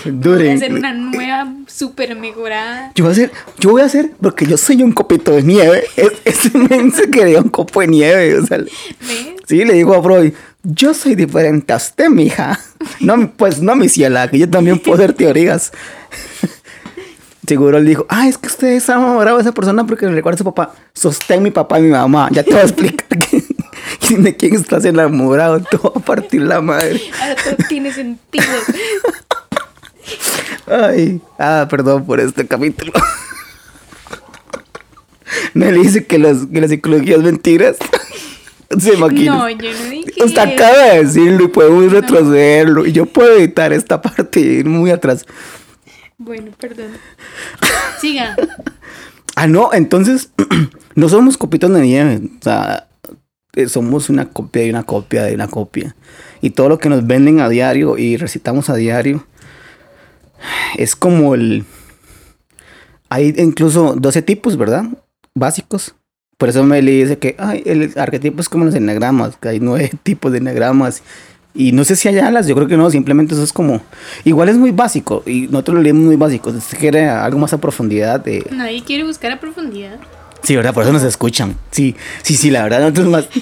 Voy 0.04 0.48
a 0.48 0.54
hacer 0.54 0.72
una 0.74 0.92
nueva, 0.94 1.52
súper 1.66 2.14
mejorada. 2.16 2.92
Yo 2.94 3.04
voy 3.04 3.10
a 3.10 3.12
hacer, 3.12 3.30
yo 3.58 3.70
voy 3.70 3.82
a 3.82 3.84
hacer, 3.86 4.10
porque 4.20 4.46
yo 4.46 4.56
soy 4.56 4.82
un 4.82 4.92
copito 4.92 5.32
de 5.32 5.42
nieve. 5.42 5.84
Es- 5.96 6.12
Ese 6.24 6.56
men 6.56 6.92
se 6.92 7.10
quería 7.10 7.40
un 7.40 7.48
copo 7.48 7.80
de 7.80 7.88
nieve. 7.88 8.38
O 8.38 8.46
sea, 8.46 8.58
¿Ves? 8.58 8.68
sí, 9.46 9.64
le 9.64 9.74
digo 9.74 9.94
a 9.94 10.02
Freud, 10.02 10.32
yo 10.62 10.94
soy 10.94 11.14
diferente 11.14 11.72
a 11.72 11.76
usted, 11.76 12.08
mija. 12.08 12.58
No, 13.00 13.30
pues 13.36 13.60
no, 13.60 13.74
mi 13.76 13.88
ciela, 13.88 14.28
que 14.30 14.38
yo 14.38 14.48
también 14.48 14.78
puedo 14.78 14.96
hacer 14.96 15.12
teorías. 15.14 15.72
Seguro 17.46 17.78
él 17.78 17.86
dijo, 17.86 18.06
ah, 18.08 18.28
es 18.28 18.38
que 18.38 18.46
usted 18.46 18.68
es 18.68 18.88
enamorado 18.88 19.38
de 19.38 19.42
esa 19.42 19.52
persona 19.52 19.84
porque 19.84 20.06
le 20.06 20.12
recuerda 20.12 20.36
a 20.36 20.38
su 20.38 20.44
papá. 20.44 20.72
Sostén 20.94 21.42
mi 21.42 21.50
papá 21.50 21.80
y 21.80 21.82
mi 21.82 21.88
mamá. 21.90 22.28
Ya 22.30 22.44
te 22.44 22.52
voy 22.52 22.60
a 22.60 22.62
explicar 22.62 23.08
de 24.08 24.36
quién 24.36 24.54
estás 24.54 24.84
enamorado. 24.84 25.60
Te 25.60 25.76
voy 25.76 25.90
a 25.96 25.98
partir 25.98 26.42
la 26.42 26.60
madre. 26.60 27.00
Ahora 27.20 27.34
todo 27.42 27.56
tiene 27.68 27.92
sentido. 27.92 28.44
Ay, 30.70 31.20
ah, 31.38 31.66
perdón 31.68 32.06
por 32.06 32.20
este 32.20 32.46
capítulo. 32.46 32.92
Me 35.54 35.72
le 35.72 35.80
dice 35.80 36.06
que, 36.06 36.18
los, 36.18 36.46
que 36.46 36.60
la 36.60 36.68
psicología 36.68 37.16
es 37.16 37.22
mentiras. 37.22 37.76
Se 38.78 38.94
imagina. 38.94 39.36
No, 39.36 39.50
yo 39.50 39.72
no 39.72 39.90
dije 39.90 40.24
Usted 40.24 40.38
acaba 40.38 40.84
de 40.84 41.04
decirlo 41.04 41.44
y 41.44 41.48
podemos 41.48 41.90
retrocederlo. 41.90 42.86
Y 42.86 42.92
yo 42.92 43.06
puedo 43.06 43.36
editar 43.36 43.72
esta 43.72 44.00
parte 44.00 44.38
y 44.40 44.44
ir 44.44 44.66
muy 44.66 44.92
atrás. 44.92 45.26
Bueno, 46.18 46.52
perdón. 46.58 46.92
Siga. 48.00 48.36
Ah, 49.36 49.46
no, 49.46 49.72
entonces 49.72 50.32
no 50.96 51.08
somos 51.08 51.38
copitos 51.38 51.72
de 51.72 51.80
nieve. 51.80 52.20
O 52.40 52.42
sea, 52.42 52.88
eh, 53.54 53.68
somos 53.68 54.10
una 54.10 54.28
copia 54.28 54.66
y 54.66 54.70
una 54.70 54.82
copia 54.82 55.22
de 55.22 55.34
una 55.34 55.48
copia. 55.48 55.96
Y 56.42 56.50
todo 56.50 56.68
lo 56.68 56.78
que 56.78 56.90
nos 56.90 57.06
venden 57.06 57.40
a 57.40 57.48
diario 57.48 57.96
y 57.96 58.16
recitamos 58.18 58.68
a 58.68 58.74
diario 58.74 59.24
es 60.76 60.96
como 60.96 61.34
el. 61.34 61.64
Hay 63.08 63.34
incluso 63.38 63.94
12 63.96 64.22
tipos, 64.22 64.56
¿verdad? 64.56 64.84
Básicos. 65.34 65.94
Por 66.36 66.48
eso 66.48 66.64
me 66.64 66.80
dice 66.80 67.18
que 67.18 67.36
ay, 67.38 67.62
el 67.66 67.92
arquetipo 67.96 68.40
es 68.40 68.48
como 68.48 68.64
los 68.64 68.74
enagramas, 68.74 69.36
que 69.36 69.48
hay 69.48 69.60
nueve 69.60 69.90
tipos 70.02 70.32
de 70.32 70.38
enagramas. 70.38 71.02
Y 71.52 71.72
no 71.72 71.82
sé 71.84 71.96
si 71.96 72.08
hay 72.08 72.18
alas, 72.18 72.46
yo 72.46 72.54
creo 72.54 72.68
que 72.68 72.76
no, 72.76 72.88
simplemente 72.90 73.34
eso 73.34 73.42
es 73.42 73.52
como. 73.52 73.82
Igual 74.24 74.48
es 74.48 74.56
muy 74.56 74.70
básico, 74.70 75.24
y 75.26 75.48
nosotros 75.48 75.76
lo 75.76 75.82
leemos 75.82 76.04
muy 76.04 76.16
básico. 76.16 76.52
Si 76.60 76.76
quiere 76.76 77.08
algo 77.08 77.38
más 77.40 77.52
a 77.52 77.58
profundidad, 77.58 78.20
de 78.20 78.46
Nadie 78.52 78.84
quiere 78.84 79.04
buscar 79.04 79.32
a 79.32 79.40
profundidad. 79.40 79.98
Sí, 80.42 80.56
¿verdad? 80.56 80.72
Por 80.72 80.84
eso 80.84 80.92
nos 80.92 81.02
escuchan. 81.02 81.56
Sí, 81.70 81.96
sí, 82.22 82.36
sí, 82.36 82.50
la 82.50 82.62
verdad, 82.62 82.80
nosotros 82.80 83.08
más. 83.08 83.28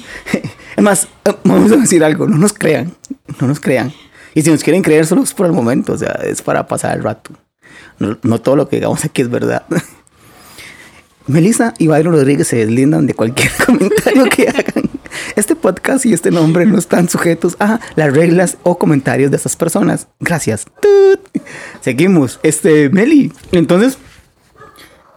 Es 0.76 0.84
más, 0.84 1.08
eh, 1.24 1.34
vamos 1.42 1.72
a 1.72 1.76
decir 1.76 2.04
algo, 2.04 2.28
no 2.28 2.38
nos 2.38 2.52
crean, 2.52 2.92
no 3.40 3.48
nos 3.48 3.58
crean. 3.58 3.92
Y 4.38 4.42
si 4.42 4.52
nos 4.52 4.62
quieren 4.62 4.82
creer, 4.82 5.04
solo 5.04 5.24
es 5.24 5.34
por 5.34 5.46
el 5.46 5.52
momento, 5.52 5.94
o 5.94 5.98
sea, 5.98 6.12
es 6.22 6.42
para 6.42 6.68
pasar 6.68 6.96
el 6.96 7.02
rato. 7.02 7.32
No, 7.98 8.40
todo 8.40 8.54
lo 8.54 8.68
que 8.68 8.76
digamos 8.76 9.04
aquí 9.04 9.20
es 9.20 9.28
verdad. 9.28 9.64
Melissa 11.26 11.74
y 11.76 11.88
Byron 11.88 12.12
Rodríguez 12.12 12.46
se 12.46 12.58
deslindan 12.58 13.08
de 13.08 13.14
cualquier 13.14 13.50
comentario 13.66 14.26
que 14.26 14.48
hagan. 14.48 14.88
Este 15.34 15.56
podcast 15.56 16.06
y 16.06 16.12
este 16.12 16.30
nombre 16.30 16.66
no 16.66 16.78
están 16.78 17.08
sujetos 17.08 17.56
a 17.58 17.80
las 17.96 18.12
reglas 18.12 18.58
o 18.62 18.78
comentarios 18.78 19.32
de 19.32 19.38
estas 19.38 19.56
personas. 19.56 20.06
Gracias. 20.20 20.66
Seguimos. 21.80 22.38
Este, 22.44 22.90
Meli. 22.90 23.32
Entonces, 23.50 23.98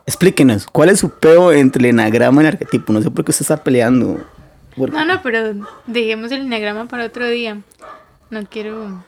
explíquenos, 0.07 0.65
¿cuál 0.65 0.89
es 0.89 0.97
su 0.97 1.11
peo 1.11 1.51
entre 1.51 1.81
el 1.81 1.89
enagrama 1.91 2.41
y 2.41 2.45
el 2.47 2.53
arquetipo? 2.53 2.91
No 2.91 3.03
sé 3.03 3.11
por 3.11 3.23
qué 3.23 3.29
usted 3.29 3.43
está 3.43 3.63
peleando. 3.63 4.19
No, 4.77 5.05
no, 5.05 5.21
pero 5.21 5.53
dejemos 5.85 6.31
el 6.31 6.41
enagrama 6.41 6.87
para 6.87 7.05
otro 7.05 7.29
día. 7.29 7.59
No 8.31 8.43
quiero 8.49 9.03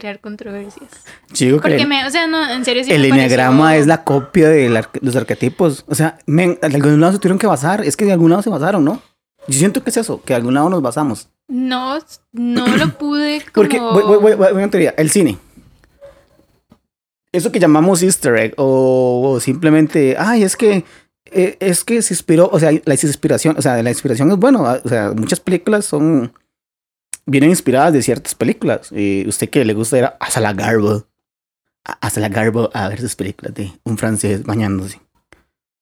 crear 0.00 0.20
controversias. 0.20 0.90
Digo 1.38 1.58
que 1.60 1.68
Porque 1.70 1.86
me, 1.86 2.06
o 2.06 2.10
sea, 2.10 2.26
no, 2.26 2.48
en 2.50 2.64
serio 2.64 2.84
sí 2.84 2.90
el 2.92 3.02
pareció- 3.08 3.14
enagrama 3.16 3.76
es 3.76 3.86
la 3.86 4.04
copia 4.04 4.48
de 4.48 4.68
la- 4.68 4.88
los 5.00 5.16
arquetipos. 5.16 5.84
O 5.88 5.94
sea, 5.94 6.18
men, 6.26 6.58
de 6.60 6.66
algún 6.76 7.00
lado 7.00 7.14
se 7.14 7.18
tuvieron 7.18 7.38
que 7.38 7.46
basar. 7.46 7.84
Es 7.84 7.96
que 7.96 8.04
de 8.04 8.12
algún 8.12 8.30
lado 8.30 8.42
se 8.42 8.50
basaron, 8.50 8.84
¿no? 8.84 9.02
Yo 9.48 9.58
siento 9.58 9.82
que 9.82 9.90
es 9.90 9.96
eso, 9.96 10.20
que 10.22 10.32
de 10.34 10.36
algún 10.36 10.54
lado 10.54 10.68
nos 10.68 10.82
basamos. 10.82 11.28
No, 11.48 11.98
no 12.32 12.66
lo 12.76 12.88
pude 12.98 13.40
como... 13.40 13.52
Porque, 13.54 13.78
voy, 13.80 14.02
voy, 14.02 14.18
voy, 14.18 14.34
voy- 14.34 14.52
una 14.52 14.70
teoría, 14.70 14.94
el 14.98 15.10
cine. 15.10 15.38
Eso 17.32 17.52
que 17.52 17.60
llamamos 17.60 18.02
easter 18.02 18.34
egg 18.36 18.54
o, 18.56 19.32
o 19.32 19.40
simplemente, 19.40 20.16
ay, 20.18 20.42
es 20.42 20.56
que 20.56 20.84
eh, 21.26 21.56
es 21.60 21.84
que 21.84 22.00
se 22.02 22.14
inspiró, 22.14 22.48
o 22.52 22.58
sea, 22.58 22.70
la 22.84 22.94
inspiración, 22.94 23.56
o 23.58 23.62
sea, 23.62 23.82
la 23.82 23.90
inspiración 23.90 24.30
es 24.30 24.36
bueno, 24.38 24.62
o 24.62 24.88
sea, 24.88 25.12
muchas 25.14 25.40
películas 25.40 25.84
son 25.84 26.32
vienen 27.26 27.50
inspiradas 27.50 27.92
de 27.92 28.02
ciertas 28.02 28.34
películas. 28.34 28.90
Y 28.92 29.26
usted 29.28 29.50
que 29.50 29.64
le 29.64 29.74
gusta 29.74 29.98
ir 29.98 30.04
a 30.04 30.16
hasta 30.20 30.40
la 30.40 30.52
Garbo, 30.52 31.06
hasta 31.84 32.20
la 32.20 32.28
Garbo 32.28 32.70
a 32.72 32.88
ver 32.88 33.00
sus 33.00 33.16
películas 33.16 33.54
de 33.54 33.72
un 33.84 33.98
francés 33.98 34.44
bañándose 34.44 35.00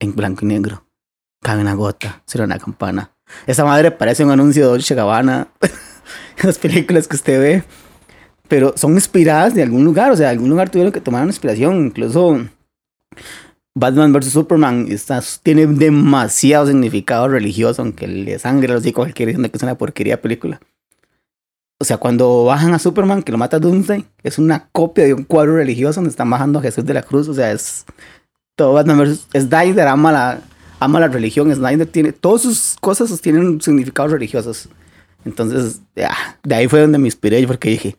en 0.01 0.15
blanco 0.15 0.45
y 0.45 0.49
negro. 0.49 0.87
Cabe 1.43 1.61
una 1.61 1.75
gota, 1.75 2.23
será 2.27 2.45
una 2.45 2.59
campana. 2.59 3.13
Esa 3.47 3.65
madre 3.65 3.91
parece 3.91 4.25
un 4.25 4.31
anuncio 4.31 4.63
de 4.63 4.69
Dolce 4.69 4.95
Gabbana. 4.95 5.49
Las 6.43 6.59
películas 6.59 7.07
que 7.07 7.17
usted 7.17 7.41
ve. 7.41 7.65
Pero 8.49 8.75
son 8.77 8.95
inspiradas 8.95 9.55
de 9.55 9.63
algún 9.63 9.85
lugar. 9.85 10.11
O 10.11 10.17
sea, 10.17 10.27
de 10.27 10.33
algún 10.33 10.51
lugar 10.51 10.71
tuvieron 10.71 10.93
que 10.93 11.01
tomar 11.01 11.23
una 11.23 11.31
inspiración. 11.31 11.87
Incluso 11.87 12.41
Batman 13.75 14.13
vs. 14.13 14.33
Superman 14.33 14.87
está, 14.91 15.23
tiene 15.43 15.67
demasiado 15.67 16.67
significado 16.67 17.29
religioso, 17.29 17.83
aunque 17.83 18.07
le 18.07 18.39
sangre 18.39 18.73
los 18.73 18.87
hijos 18.87 19.05
cualquiera 19.05 19.31
diciendo 19.31 19.51
que 19.51 19.57
es 19.57 19.63
una 19.63 19.77
porquería 19.77 20.21
película. 20.21 20.61
O 21.79 21.85
sea, 21.85 21.99
cuando 21.99 22.45
bajan 22.45 22.73
a 22.73 22.79
Superman, 22.79 23.23
que 23.23 23.33
lo 23.33 23.39
mata 23.39 23.59
Doomsday, 23.59 24.07
es 24.23 24.39
una 24.39 24.69
copia 24.73 25.05
de 25.05 25.15
un 25.15 25.25
cuadro 25.25 25.57
religioso 25.57 25.97
donde 25.97 26.11
están 26.11 26.31
bajando 26.31 26.59
a 26.59 26.63
Jesús 26.63 26.85
de 26.85 26.95
la 26.95 27.03
cruz. 27.03 27.29
O 27.29 27.35
sea, 27.35 27.53
es 27.53 27.85
todo 28.55 28.73
Batman 28.75 28.99
vs. 28.99 29.27
Snyder 29.33 29.89
ama 29.89 30.13
la, 30.13 30.41
ama 30.81 31.01
la 31.01 31.09
religión. 31.09 31.53
Snyder 31.55 31.87
tiene, 31.87 32.13
todas 32.13 32.43
sus 32.43 32.77
cosas 32.81 33.21
tienen 33.21 33.61
significados 33.61 34.13
religiosos. 34.13 34.69
Entonces, 35.25 35.81
ya, 35.97 36.15
de 36.43 36.55
ahí 36.55 36.69
fue 36.69 36.81
donde 36.81 36.99
me 36.99 37.09
inspiré, 37.09 37.45
porque 37.47 37.71
dije, 37.71 37.97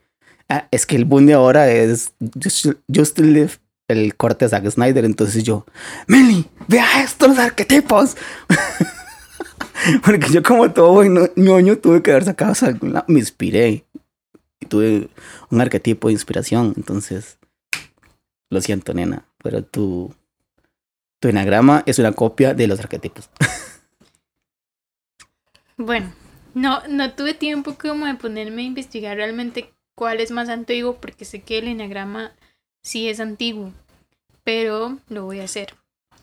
ah, 0.48 0.68
es 0.72 0.86
que 0.86 0.96
el 0.96 1.06
boom 1.06 1.26
de 1.26 1.34
ahora 1.34 1.70
es 1.70 2.14
Just, 2.42 2.68
Just 2.94 3.20
Live, 3.20 3.54
el 3.88 4.16
corte 4.16 4.46
de 4.46 4.50
Zack 4.50 4.70
Snyder. 4.70 5.06
Entonces 5.06 5.44
yo, 5.44 5.66
Meli, 6.08 6.46
vea 6.68 7.04
esto, 7.04 7.28
los 7.28 7.40
arquetipos. 7.40 8.16
porque 10.04 10.32
yo 10.32 10.44
como 10.44 10.72
todo 10.72 11.04
ñoño 11.36 11.78
tuve 11.78 12.02
que 12.02 12.12
haber 12.12 12.26
sacado 12.26 12.54
algún 12.62 12.94
lado. 12.94 13.06
Me 13.08 13.20
inspiré. 13.20 13.86
Y 14.60 14.66
tuve 14.68 15.10
un 15.50 15.62
arquetipo 15.62 16.08
de 16.08 16.14
inspiración. 16.14 16.74
Entonces, 16.78 17.38
lo 18.50 18.62
siento, 18.62 18.94
nena, 18.94 19.26
pero 19.44 19.64
tu, 19.64 20.14
tu 21.20 21.28
enagrama 21.28 21.84
es 21.86 22.00
una 22.00 22.14
copia 22.14 22.54
de 22.54 22.68
los 22.68 22.80
arquetipos. 22.80 23.30
Bueno, 25.78 26.14
no, 26.54 26.88
no 26.88 27.14
tuve 27.16 27.34
tiempo 27.34 27.76
como 27.76 28.06
de 28.06 28.16
ponerme 28.16 28.62
a 28.62 28.66
investigar 28.66 29.18
realmente 29.18 29.74
cuál 29.94 30.22
es 30.22 30.32
más 30.32 30.48
antiguo, 30.48 30.96
porque 31.02 31.26
sé 31.26 31.42
que 31.42 31.58
el 31.58 31.68
enagrama 31.68 32.32
sí 32.82 33.10
es 33.10 33.20
antiguo, 33.20 33.74
pero 34.46 35.00
lo 35.10 35.26
voy 35.26 35.42
a 35.42 35.44
hacer. 35.44 35.76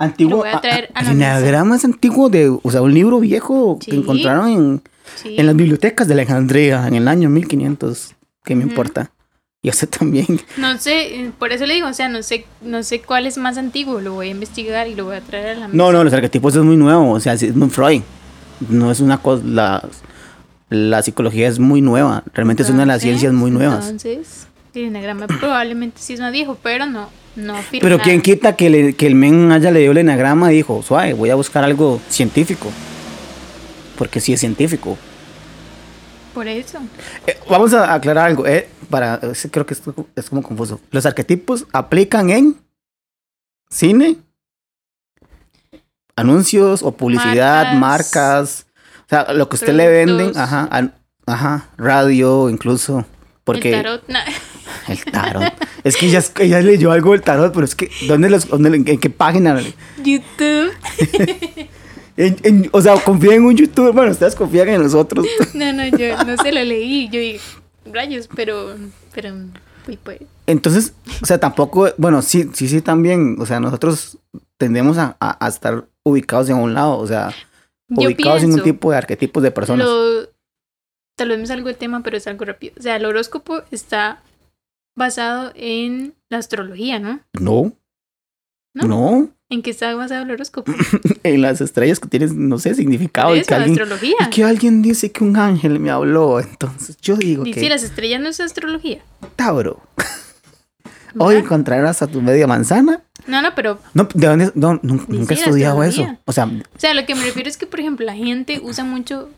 Antiguo. 0.03 0.39
Voy 0.39 0.49
a 0.49 0.61
traer 0.61 0.91
la 0.95 1.75
es 1.77 1.85
antiguo 1.85 2.29
de, 2.29 2.49
o 2.49 2.71
sea, 2.71 2.83
un 2.83 2.93
libro 2.93 3.21
viejo 3.21 3.79
que 3.79 3.95
encontraron 3.95 4.49
en, 4.49 4.83
Sí. 5.15 5.37
en 5.39 5.47
las 5.47 5.55
bibliotecas 5.55 6.09
de 6.09 6.15
Alejandría 6.15 6.87
en 6.89 6.95
el 6.95 7.07
año 7.07 7.29
1500. 7.29 8.15
¿Qué 8.45 8.57
me 8.57 8.63
importa? 8.65 9.11
Yo 9.63 9.73
sé 9.73 9.87
también. 9.87 10.41
No 10.57 10.77
sé, 10.79 11.31
por 11.39 11.53
eso 11.53 11.67
le 11.67 11.75
digo, 11.75 11.87
o 11.87 11.93
sea, 11.93 12.09
no 12.09 12.23
sé, 12.23 12.47
no 12.63 12.83
sé 12.83 13.01
cuál 13.01 13.27
es 13.27 13.39
más 13.39 13.57
antiguo, 13.59 14.01
lo 14.01 14.15
voy 14.15 14.29
a 14.29 14.31
investigar 14.31 14.89
y 14.89 14.97
lo 14.97 15.05
voy 15.05 15.17
a 15.17 15.21
traer 15.21 15.51
a 15.51 15.55
la 15.61 15.69
mesa. 15.69 15.77
No, 15.77 15.93
no, 15.93 16.03
los 16.03 16.13
arquetipos 16.13 16.57
es 16.57 16.63
muy 16.63 16.77
nuevo, 16.77 17.13
o 17.13 17.21
sea, 17.21 17.35
es 17.35 17.55
muy 17.55 17.71
Freud. 17.71 18.03
No 18.69 18.91
es 18.91 18.99
una 19.01 19.19
cosa, 19.19 19.45
la, 19.45 19.89
la 20.69 21.03
psicología 21.03 21.47
es 21.47 21.61
muy 21.61 21.81
nueva, 21.81 22.25
realmente 22.35 22.65
es 22.65 22.71
una 22.71 22.81
de 22.81 22.87
las 22.87 23.03
ciencias 23.03 23.33
muy 23.33 23.53
nuevas. 23.53 23.85
Entonces, 23.85 24.49
el 24.75 24.87
enagrama 24.87 25.27
probablemente 25.29 25.99
sí 26.01 26.15
es 26.15 26.21
más 26.21 26.33
viejo, 26.33 26.59
pero 26.61 26.87
no, 26.87 27.09
no 27.37 27.55
Pero 27.71 27.99
quién 27.99 28.21
quita 28.21 28.57
que, 28.57 28.69
le- 28.71 28.95
que 28.95 29.07
el 29.07 29.15
men 29.15 29.53
haya 29.53 29.71
leído 29.71 29.93
el 29.93 29.99
enagrama 29.99 30.53
y 30.53 30.57
dijo, 30.57 30.83
suave, 30.83 31.15
voy 31.15 31.31
a 31.31 31.35
buscar 31.35 31.65
algo 31.65 32.01
científico. 32.09 32.71
Porque 33.97 34.21
sí 34.21 34.33
es 34.33 34.41
científico. 34.41 34.97
Por 36.35 36.49
eso. 36.49 36.79
Eh, 37.27 37.39
vamos 37.49 37.75
a 37.75 37.93
aclarar 37.95 38.27
algo, 38.27 38.47
eh, 38.47 38.69
para, 38.89 39.21
creo 39.51 39.67
que 39.67 39.75
esto 39.75 39.95
es 40.17 40.29
como 40.31 40.43
confuso. 40.43 40.81
Los 40.91 41.05
arquetipos 41.07 41.67
aplican 41.73 42.31
en 42.31 42.57
cine, 43.71 44.17
anuncios 46.17 46.83
o 46.83 46.93
publicidad, 46.93 47.75
Marcas. 47.75 47.79
marcas, 47.81 48.67
o 49.07 49.09
sea, 49.09 49.33
lo 49.33 49.49
que 49.49 49.57
usted 49.57 49.75
le 49.75 49.89
venden, 49.89 50.33
ajá, 50.37 50.69
an- 50.71 50.95
ajá, 51.27 51.69
radio 51.77 52.49
incluso, 52.51 53.05
porque 53.45 53.75
El 53.75 53.83
tarot, 53.83 54.09
na- 54.09 54.25
el 54.89 55.05
tarot. 55.05 55.53
es 55.85 55.97
que 55.97 56.07
ella, 56.07 56.23
ella 56.41 56.61
leyó 56.61 56.93
algo 56.93 57.13
del 57.13 57.23
tarot, 57.23 57.53
pero 57.53 57.65
es 57.65 57.75
que 57.75 57.91
¿dónde 58.07 58.29
los, 58.31 58.49
dónde- 58.49 58.75
en, 58.77 58.85
qué 58.99 59.11
página? 59.11 59.61
YouTube. 60.03 60.71
En- 62.17 62.37
en- 62.43 62.69
o 62.73 62.81
sea, 62.83 62.95
confía 63.03 63.35
en 63.35 63.45
un 63.45 63.57
youtuber, 63.57 63.93
bueno, 63.93 64.13
ustedes 64.13 64.35
confían 64.35 64.69
en 64.69 64.83
nosotros. 64.83 65.27
No, 65.55 65.73
no, 65.73 65.87
yo 65.97 66.23
no 66.25 66.37
se 66.37 66.53
lo 66.53 66.63
leí. 66.63 67.09
Yo 67.09 67.19
dije, 67.19 67.41
rayos, 67.91 68.29
pero, 68.37 68.75
pero, 69.15 69.35
pues, 69.87 69.99
pues. 70.03 70.19
Entonces, 70.47 70.93
o 71.23 71.27
sea, 71.27 71.39
tampoco, 71.39 71.89
bueno, 71.97 72.21
sí, 72.21 72.51
sí, 72.53 72.69
sí, 72.69 72.83
también, 72.83 73.37
o 73.41 73.47
sea, 73.47 73.61
nosotros 73.61 74.19
tendemos 74.59 74.99
a, 74.99 75.17
a- 75.21 75.43
a 75.45 75.49
estar 75.49 75.87
ubicados 76.03 76.51
en 76.51 76.57
un 76.57 76.75
lado, 76.75 76.99
o 76.99 77.07
sea, 77.07 77.33
Yo 77.89 78.07
ubicados 78.09 78.43
en 78.43 78.53
un 78.53 78.63
tipo 78.63 78.91
de 78.91 78.99
arquetipos 78.99 79.43
de 79.43 79.51
personas. 79.51 79.87
lo, 79.87 80.29
tal 81.17 81.29
vez 81.31 81.39
me 81.39 81.47
salgo 81.47 81.69
del 81.69 81.77
tema, 81.79 82.03
pero 82.03 82.19
es 82.19 82.27
algo 82.27 82.45
rápido. 82.45 82.75
O 82.79 82.83
sea, 82.83 82.97
el 82.97 83.07
horóscopo 83.07 83.63
está 83.71 84.21
basado 84.95 85.53
en 85.55 86.15
la 86.29 86.39
astrología, 86.39 86.99
¿no? 86.99 87.21
No, 87.39 87.73
¿No? 88.75 88.87
no, 88.87 89.31
¿En 89.53 89.61
qué 89.61 89.71
está 89.71 89.95
basado 89.95 90.23
el 90.23 90.31
horóscopo? 90.31 90.73
en 91.23 91.43
las 91.43 91.61
estrellas 91.61 92.01
que 92.01 92.09
tienen, 92.09 92.49
no 92.49 92.59
sé, 92.59 92.75
significado. 92.75 93.29
Por 93.29 93.37
y 93.37 93.41
eso, 93.41 93.49
que, 93.49 93.55
la 93.55 93.65
alguien, 93.65 93.81
astrología. 93.83 94.17
y 94.21 94.31
que 94.31 94.45
alguien 94.45 94.81
dice 94.81 95.13
que 95.13 95.25
un 95.25 95.37
ángel 95.37 95.79
me 95.79 95.91
habló, 95.91 96.41
entonces 96.41 96.97
yo 97.03 97.17
digo 97.17 97.45
Dice, 97.45 97.61
que, 97.61 97.69
las 97.69 97.83
estrellas 97.83 98.21
no 98.23 98.29
es 98.29 98.41
astrología. 98.41 99.03
Tauro, 99.37 99.83
hoy 101.19 101.37
encontrarás 101.37 102.01
a 102.01 102.07
tu 102.07 102.23
media 102.23 102.47
manzana. 102.47 103.03
No, 103.27 103.43
no, 103.43 103.55
pero, 103.55 103.79
No, 103.93 104.09
¿de 104.15 104.27
dónde? 104.27 104.53
No, 104.55 104.81
nunca 104.83 105.35
he 105.35 105.37
estudiado 105.37 105.83
eso. 105.85 106.07
O 106.25 106.33
sea, 106.33 106.47
o 106.47 106.79
sea, 106.79 106.95
lo 106.95 107.05
que 107.05 107.15
me 107.15 107.23
refiero 107.23 107.49
es 107.49 107.59
que, 107.59 107.67
por 107.67 107.79
ejemplo, 107.79 108.07
la 108.07 108.15
gente 108.15 108.59
usa 108.65 108.85
mucho 108.85 109.29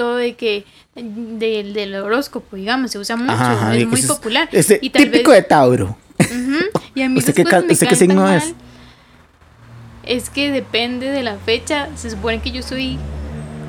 todo 0.00 0.16
de 0.16 0.34
que, 0.34 0.64
del, 0.94 1.74
del 1.74 1.94
horóscopo, 1.96 2.56
digamos, 2.56 2.90
se 2.90 2.98
usa 2.98 3.16
mucho, 3.16 3.32
Ajá, 3.32 3.76
es 3.76 3.86
muy 3.86 4.00
es- 4.00 4.06
popular. 4.06 4.48
este, 4.50 4.78
Y 4.80 4.88
tal 4.88 5.02
típico 5.04 5.30
vez- 5.32 5.42
de 5.42 5.48
Tauro. 5.48 5.98
Ujú, 6.18 6.56
Y 6.94 7.02
a 7.02 7.08
mí 7.10 7.18
¿Usted 7.18 7.34
qué 7.34 7.42
usted 7.42 7.86
qué 7.86 7.96
signo 7.96 8.22
mal. 8.22 8.38
es? 8.38 8.54
Es 10.04 10.30
que 10.30 10.50
depende 10.50 11.10
de 11.10 11.22
la 11.22 11.36
fecha. 11.36 11.88
Se 11.96 12.08
supone 12.10 12.40
que 12.40 12.50
yo 12.50 12.62
soy 12.62 12.96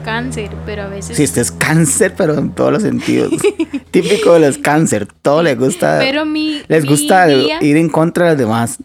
cáncer, 0.06 0.50
pero 0.66 0.84
a 0.84 0.88
veces... 0.88 1.18
Sí, 1.18 1.24
este 1.24 1.42
es 1.42 1.52
cáncer, 1.52 2.14
pero 2.18 2.34
en 2.38 2.52
todos 2.56 2.72
los 2.72 2.82
sentidos. 2.82 3.34
Típico 3.92 4.34
de 4.36 4.40
los 4.48 4.58
cáncer. 4.58 5.08
Todo 5.22 5.44
les 5.44 5.58
gusta. 5.60 5.98
pero 6.00 6.26
mi, 6.26 6.62
les 6.70 6.84
mi 6.84 6.90
gusta 6.90 7.28
día, 7.28 7.62
ir 7.62 7.76
en 7.76 7.90
contra 7.90 8.26
de 8.26 8.32
los 8.32 8.38
demás. 8.40 8.78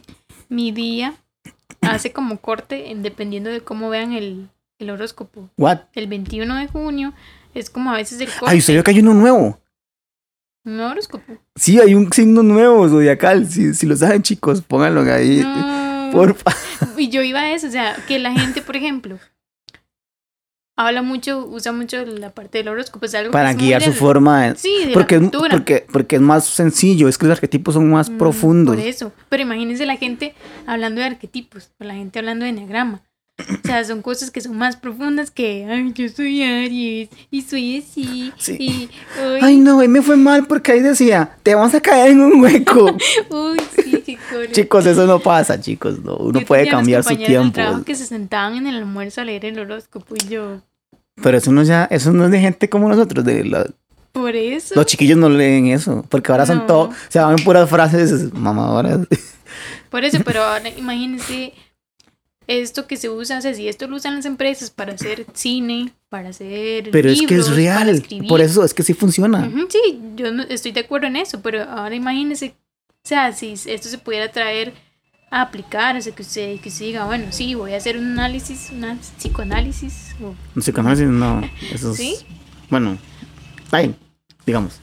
mi 0.49 0.73
día 0.73 1.15
hace 1.81 2.13
como 2.13 2.39
corte 2.41 2.91
en- 2.91 3.03
dependiendo 3.03 3.51
de 3.51 3.61
cómo 3.61 3.89
vean 3.89 4.13
el, 4.13 4.49
el 4.81 4.91
horóscopo. 4.91 5.49
What? 5.57 5.79
El 5.95 6.09
21 6.09 6.57
de 6.57 6.67
junio 6.67 7.15
es 7.59 7.71
como 7.71 7.91
a 7.91 7.95
veces 7.97 8.21
el 8.21 8.29
corte. 8.29 8.47
Ay, 8.47 8.59
usted 8.59 8.75
vio 8.75 8.85
que 8.85 8.91
hay 8.91 9.01
uno 9.01 9.15
nuevo. 9.15 9.59
Un 10.65 10.81
horóscopo. 10.81 11.33
Sí, 11.55 11.79
hay 11.81 11.95
un 11.95 12.13
signo 12.13 12.43
nuevo 12.43 12.89
zodiacal. 12.89 13.47
Si, 13.49 13.73
si 13.75 13.87
lo 13.87 13.97
saben, 13.97 14.23
chicos, 14.23 14.63
pónganlo 14.63 15.03
ahí. 15.13 15.41
No. 15.43 16.11
Porfa. 16.13 16.53
Y 16.97 17.09
yo 17.09 17.23
iba 17.23 17.41
a 17.41 17.53
eso, 17.53 17.69
o 17.69 17.71
sea, 17.71 17.97
que 18.09 18.19
la 18.19 18.33
gente, 18.33 18.63
por 18.63 18.77
ejemplo, 18.77 19.19
habla 20.77 21.03
mucho, 21.03 21.47
usa 21.47 21.73
mucho 21.73 22.05
la 22.05 22.31
parte 22.31 22.59
del 22.59 22.69
horóscopo, 22.69 23.07
es 23.07 23.15
algo 23.15 23.31
que 23.31 23.33
Para 23.33 23.51
es 23.51 23.57
muy 23.57 23.65
guiar 23.67 23.83
su 23.83 23.91
del- 23.91 23.99
forma. 23.99 24.43
de- 24.49 24.57
Sí, 24.57 24.85
de 24.87 24.93
porque, 24.93 25.19
la 25.21 25.27
es- 25.27 25.31
porque, 25.51 25.87
porque 25.93 26.17
es 26.17 26.23
más 26.23 26.45
sencillo. 26.47 27.09
Es 27.09 27.17
que 27.19 27.27
los 27.27 27.37
arquetipos 27.37 27.75
son 27.75 27.91
más 27.91 28.11
Mm, 28.11 28.19
profundos. 28.19 28.77
Por 28.77 28.85
eso. 28.85 29.13
Pero 29.29 29.43
imagínense 29.43 29.87
la 29.87 29.97
gente 29.97 30.35
hablando 30.67 31.01
de 31.01 31.07
arquetipos, 31.07 31.71
la 31.79 31.95
gente 31.95 32.19
hablando 32.19 32.45
de 32.45 32.51
enneagrama. 32.51 33.03
O 33.39 33.67
sea, 33.67 33.85
son 33.85 34.01
cosas 34.01 34.31
que 34.31 34.41
son 34.41 34.57
más 34.57 34.77
profundas 34.77 35.31
que, 35.31 35.67
ay, 35.69 35.93
yo 35.95 36.09
soy 36.09 36.43
Aries 36.43 37.11
y 37.31 37.43
soy 37.43 37.79
así. 37.79 38.33
Sí. 38.39 38.57
Y, 38.59 38.91
Ay, 39.43 39.59
no, 39.59 39.77
hoy 39.77 39.89
me 39.89 40.01
fue 40.01 40.17
mal 40.17 40.47
porque 40.47 40.73
ahí 40.73 40.81
decía, 40.81 41.37
te 41.43 41.55
vamos 41.55 41.75
a 41.75 41.81
caer 41.83 42.13
en 42.13 42.21
un 42.23 42.41
hueco. 42.41 42.85
Uy, 43.31 43.59
sí, 43.75 44.03
qué 44.07 44.19
chicos, 44.53 44.87
eso 44.87 45.07
no 45.07 45.19
pasa, 45.21 45.61
chicos. 45.61 46.03
No, 46.03 46.17
uno 46.17 46.41
Yo 46.41 46.47
puede 46.47 46.67
cambiar 46.69 47.05
su 47.05 47.15
tiempo. 47.17 47.53
trabajo 47.53 47.85
que 47.85 47.95
se 47.95 48.07
sentaban 48.07 48.57
en 48.57 48.69
el 48.69 48.77
almuerzo 48.77 49.21
a 49.21 49.25
leer 49.25 49.45
el 49.45 49.59
horóscopo 49.59 50.15
y 50.15 50.29
yo, 50.29 50.63
Pero 51.23 51.37
eso 51.37 51.53
no, 51.53 51.63
ya, 51.63 51.85
eso 51.91 52.13
no 52.13 52.25
es 52.25 52.31
de 52.31 52.41
gente 52.41 52.71
como 52.71 52.89
nosotros. 52.89 53.23
De 53.25 53.45
la- 53.45 53.67
por 54.13 54.35
eso. 54.35 54.75
los 54.77 54.87
chiquillos 54.87 55.19
no 55.19 55.29
leen 55.29 55.67
eso. 55.67 56.07
Porque 56.09 56.33
ahora 56.33 56.47
son 56.47 56.67
todo, 56.67 56.89
se 57.11 57.19
van 57.19 57.37
puras 57.37 57.69
frases 57.69 58.33
mamadoras. 58.33 59.01
Por 59.91 60.05
eso, 60.05 60.19
pero 60.25 60.43
ahora 60.43 60.69
imagínense 60.71 61.55
esto 62.47 62.87
que 62.87 62.97
se 62.97 63.09
usa, 63.11 63.39
o 63.39 63.41
sea, 63.41 63.55
si 63.55 63.69
esto 63.69 63.87
lo 63.89 63.97
usan 63.97 64.17
las 64.17 64.25
empresas 64.27 64.71
para 64.71 64.93
hacer 64.95 65.27
cine, 65.35 65.93
para 66.09 66.29
hacer 66.31 66.91
Pero 66.91 67.11
es 67.11 67.21
que 67.23 67.27
libros, 67.35 67.49
es 67.51 67.55
real. 67.57 68.03
Por 68.29 68.41
eso 68.41 68.65
es 68.65 68.73
que 68.75 68.83
sí 68.83 68.95
funciona. 68.95 69.51
Sí, 69.69 70.01
yo 70.15 70.33
no- 70.33 70.45
estoy 70.45 70.73
de 70.73 70.81
acuerdo 70.81 71.07
en 71.09 71.17
eso, 71.17 71.41
pero 71.41 71.63
ahora 71.65 71.95
imagínense, 71.95 72.55
o 72.89 73.09
sea, 73.09 73.33
si 73.33 73.53
esto 73.53 73.89
se 73.89 73.99
pudiera 73.99 74.31
traer 74.31 74.73
a 75.31 75.43
aplicar, 75.43 75.97
o 75.97 76.01
sea, 76.01 76.15
que 76.15 76.23
usted, 76.23 76.61
que 76.61 76.69
usted 76.69 76.85
diga, 76.87 77.05
bueno, 77.07 77.27
sí, 77.31 77.55
voy 77.57 77.73
a 77.75 77.79
hacer 77.79 77.99
un 77.99 78.13
análisis, 78.13 78.71
un 78.73 78.97
psicoanálisis, 79.19 80.15
o- 80.23 80.61
sé 80.61 80.73
conoces, 80.73 81.09
no. 81.09 81.43
Eso 81.73 81.91
es- 81.91 81.97
¿Sí? 81.97 82.17
Bueno, 82.71 82.97
ahí, 83.73 83.95
digamos. 84.47 84.79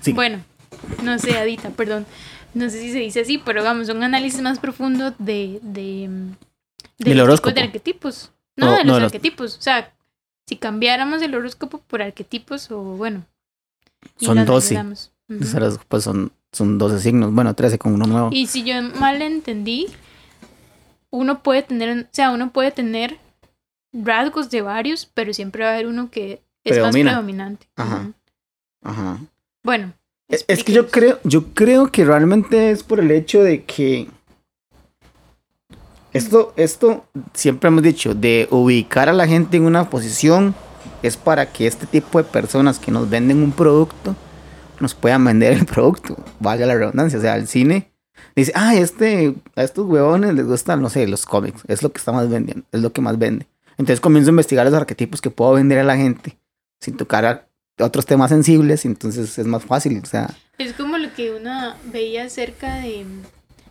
Sí. 0.00 0.12
bueno, 0.12 0.38
no 1.02 1.18
sé, 1.18 1.36
Adita, 1.36 1.70
perdón, 1.70 2.06
no 2.54 2.70
sé 2.70 2.80
si 2.80 2.92
se 2.92 3.00
dice 3.00 3.20
así, 3.20 3.38
pero 3.38 3.64
vamos, 3.64 3.88
un 3.88 4.02
análisis 4.04 4.40
más 4.40 4.60
profundo 4.60 5.12
de, 5.18 5.58
de, 5.62 6.08
de 6.98 7.10
Del 7.10 7.18
los 7.18 7.24
tipos 7.26 7.28
horóscopo. 7.28 7.54
de 7.54 7.60
arquetipos, 7.62 8.32
no, 8.56 8.66
No, 8.66 8.72
de 8.72 8.78
los 8.78 8.86
no, 8.86 8.98
de 8.98 9.04
arquetipos, 9.06 9.56
o 9.56 9.60
sea, 9.62 9.92
si 10.46 10.56
cambiáramos 10.56 11.22
el 11.22 11.34
horóscopo 11.34 11.78
por 11.78 12.02
arquetipos, 12.02 12.70
o 12.70 12.80
bueno, 12.82 13.24
Son 14.16 14.36
lo 14.36 14.44
12. 14.44 14.76
analizamos. 14.76 15.12
Ujú. 15.28 15.42
Esas, 15.44 15.78
Pues 15.88 16.04
son, 16.04 16.32
son 16.52 16.78
12 16.78 17.00
signos. 17.00 17.32
Bueno, 17.34 17.54
13 17.54 17.78
con 17.78 17.92
uno 17.94 18.06
nuevo. 18.06 18.30
Y 18.32 18.46
si 18.46 18.64
yo 18.64 18.80
mal 18.98 19.20
entendí, 19.22 19.86
uno 21.10 21.42
puede 21.42 21.62
tener, 21.62 22.04
o 22.04 22.08
sea, 22.12 22.30
uno 22.30 22.50
puede 22.52 22.70
tener 22.70 23.18
rasgos 23.92 24.50
de 24.50 24.62
varios, 24.62 25.06
pero 25.14 25.32
siempre 25.34 25.64
va 25.64 25.70
a 25.70 25.74
haber 25.74 25.86
uno 25.86 26.10
que 26.10 26.42
es 26.64 26.72
Predomina. 26.74 27.10
más 27.12 27.14
predominante. 27.20 27.66
Ajá. 27.76 28.10
Ajá. 28.82 29.18
Bueno. 29.62 29.92
Es, 30.28 30.44
es 30.48 30.62
que 30.64 30.72
yo 30.72 30.88
creo, 30.88 31.18
yo 31.24 31.54
creo 31.54 31.90
que 31.90 32.04
realmente 32.04 32.70
es 32.70 32.82
por 32.82 33.00
el 33.00 33.10
hecho 33.10 33.42
de 33.42 33.64
que 33.64 34.08
esto, 36.12 36.52
esto 36.56 37.04
siempre 37.34 37.68
hemos 37.68 37.82
dicho, 37.82 38.14
de 38.14 38.48
ubicar 38.50 39.08
a 39.08 39.12
la 39.12 39.26
gente 39.26 39.56
en 39.56 39.64
una 39.64 39.90
posición 39.90 40.54
es 41.02 41.16
para 41.16 41.52
que 41.52 41.66
este 41.66 41.86
tipo 41.86 42.18
de 42.18 42.24
personas 42.24 42.78
que 42.78 42.90
nos 42.90 43.08
venden 43.08 43.42
un 43.42 43.52
producto 43.52 44.16
nos 44.80 44.94
puedan 44.94 45.24
vender 45.24 45.52
el 45.52 45.66
producto, 45.66 46.16
valga 46.40 46.66
la 46.66 46.74
redundancia, 46.74 47.18
o 47.18 47.22
sea, 47.22 47.36
el 47.36 47.46
cine 47.48 47.90
dice, 48.36 48.52
ah, 48.54 48.74
este, 48.74 49.34
a 49.56 49.62
estos 49.62 49.86
huevones 49.86 50.34
les 50.34 50.46
gustan, 50.46 50.80
no 50.80 50.88
sé, 50.88 51.06
los 51.06 51.26
cómics, 51.26 51.62
es 51.68 51.82
lo 51.82 51.90
que 51.92 51.98
está 51.98 52.12
más 52.12 52.28
vendiendo, 52.28 52.64
es 52.72 52.80
lo 52.80 52.92
que 52.92 53.00
más 53.00 53.18
vende. 53.18 53.46
Entonces 53.72 54.00
comienzo 54.00 54.30
a 54.30 54.32
investigar 54.32 54.66
los 54.66 54.74
arquetipos 54.74 55.20
que 55.20 55.30
puedo 55.30 55.52
vender 55.52 55.78
a 55.78 55.84
la 55.84 55.96
gente 55.96 56.38
sin 56.80 56.96
tocar 56.96 57.48
otros 57.78 58.06
temas 58.06 58.30
sensibles, 58.30 58.84
entonces 58.84 59.38
es 59.38 59.46
más 59.46 59.64
fácil, 59.64 60.00
o 60.02 60.06
sea, 60.06 60.34
Es 60.58 60.72
como 60.72 60.98
lo 60.98 61.12
que 61.14 61.32
uno 61.32 61.74
veía 61.92 62.24
acerca 62.24 62.76
de, 62.76 63.06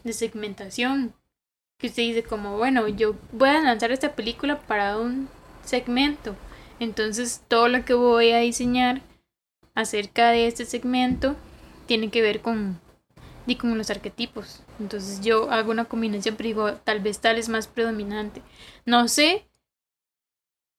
de 0.04 0.14
segmentación. 0.14 1.14
Que 1.78 1.88
usted 1.88 2.04
dice 2.04 2.24
como, 2.24 2.58
bueno, 2.58 2.88
yo 2.88 3.16
voy 3.32 3.50
a 3.50 3.62
lanzar 3.62 3.92
esta 3.92 4.16
película 4.16 4.60
para 4.62 4.98
un 4.98 5.30
segmento. 5.64 6.36
Entonces 6.80 7.42
todo 7.48 7.68
lo 7.68 7.86
que 7.86 7.94
voy 7.94 8.32
a 8.32 8.40
diseñar 8.40 9.02
acerca 9.76 10.32
de 10.32 10.48
este 10.48 10.66
segmento 10.66 11.36
tiene 11.86 12.10
que 12.10 12.22
ver 12.22 12.42
con, 12.42 12.80
y 13.46 13.56
con 13.56 13.78
los 13.78 13.90
arquetipos. 13.92 14.64
Entonces 14.80 15.22
yo 15.22 15.52
hago 15.52 15.72
una 15.72 15.86
combinación, 15.86 16.36
pero 16.36 16.48
digo, 16.48 16.74
tal 16.84 17.00
vez 17.00 17.20
tal 17.20 17.38
es 17.38 17.48
más 17.50 17.68
predominante. 17.68 18.42
No 18.86 19.08
sé 19.08 19.48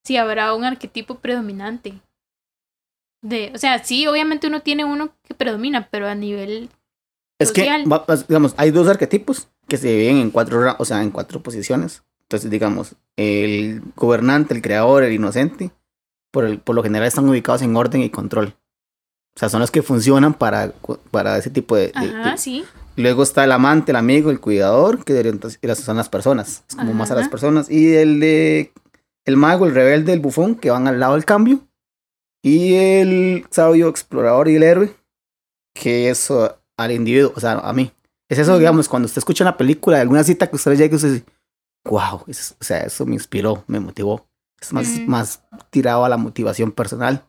si 0.05 0.17
habrá 0.17 0.55
un 0.55 0.65
arquetipo 0.65 1.17
predominante. 1.17 2.01
De, 3.23 3.53
o 3.55 3.59
sea, 3.59 3.83
sí, 3.85 4.07
obviamente 4.07 4.47
uno 4.47 4.63
tiene 4.63 4.85
uno 4.85 5.13
que 5.23 5.35
predomina, 5.35 5.89
pero 5.91 6.09
a 6.09 6.15
nivel 6.15 6.71
Es 7.39 7.53
que, 7.53 7.63
social. 7.67 7.85
digamos, 8.29 8.55
hay 8.57 8.71
dos 8.71 8.89
arquetipos 8.89 9.49
que 9.69 9.77
se 9.77 9.89
dividen 9.89 10.17
en 10.17 10.31
cuatro, 10.31 10.75
o 10.79 10.85
sea, 10.85 11.03
en 11.03 11.11
cuatro 11.11 11.43
posiciones. 11.43 12.03
Entonces, 12.23 12.51
digamos, 12.51 12.95
el 13.17 13.83
gobernante, 13.97 14.55
el 14.55 14.63
creador, 14.63 15.03
el 15.05 15.13
inocente, 15.13 15.71
por, 16.31 16.45
el, 16.45 16.59
por 16.59 16.75
lo 16.75 16.83
general 16.83 17.07
están 17.09 17.29
ubicados 17.29 17.63
en 17.63 17.75
orden 17.77 18.03
y 18.03 18.11
control. 18.11 18.55
O 19.35 19.39
sea, 19.39 19.49
son 19.49 19.61
los 19.61 19.71
que 19.71 19.83
funcionan 19.83 20.35
para, 20.35 20.73
para 21.11 21.39
ese 21.39 21.51
tipo 21.51 21.77
de... 21.77 21.87
de- 21.89 21.93
Ajá, 21.95 22.33
de- 22.33 22.39
sí. 22.39 22.65
Luego 22.97 23.23
está 23.23 23.45
el 23.45 23.53
amante, 23.53 23.93
el 23.93 23.97
amigo, 23.97 24.31
el 24.31 24.41
cuidador, 24.41 25.05
que 25.05 25.15
son 25.77 25.97
las 25.97 26.09
personas. 26.09 26.65
Es 26.69 26.75
como 26.75 26.93
más 26.95 27.11
a 27.13 27.15
las 27.15 27.29
personas. 27.29 27.71
Y 27.71 27.95
el 27.95 28.19
de... 28.19 28.73
El 29.25 29.37
mago, 29.37 29.67
el 29.67 29.75
rebelde, 29.75 30.13
el 30.13 30.21
bufón, 30.21 30.57
que 30.57 30.71
van 30.71 30.89
al 30.89 30.99
lado 30.99 31.15
del 31.15 31.25
cambio. 31.25 31.61
Y 32.43 32.75
el 32.75 33.47
sabio, 33.51 33.89
explorador 33.89 34.49
y 34.49 34.57
el 34.57 34.63
héroe, 34.65 34.95
que 35.75 36.11
es 36.11 36.29
al 36.77 36.93
individuo, 36.93 37.33
o 37.37 37.41
sea, 37.41 37.53
a 37.59 37.73
mí. 37.73 37.93
Es 38.29 38.39
eso, 38.39 38.59
digamos, 38.59 38.89
cuando 38.89 39.07
usted 39.07 39.19
escucha 39.19 39.45
una 39.45 39.57
película 39.57 39.97
de 39.97 40.03
alguna 40.03 40.25
cita 40.25 40.49
que 40.49 40.57
usted 40.57 40.77
llega 40.77 40.93
y 40.93 40.97
usted 40.97 41.13
dice, 41.13 41.25
wow, 41.85 42.25
es- 42.27 42.55
o 42.61 42.65
sea, 42.65 42.81
eso 42.83 43.07
me 43.07 43.15
inspiró, 43.15 43.65
me 43.67 43.81
motivó. 43.81 44.27
Es 44.61 44.73
más, 44.73 44.89
Ujú. 44.97 45.09
más 45.11 45.43
tirado 45.71 46.05
a 46.05 46.09
la 46.09 46.17
motivación 46.17 46.73
personal. 46.73 47.25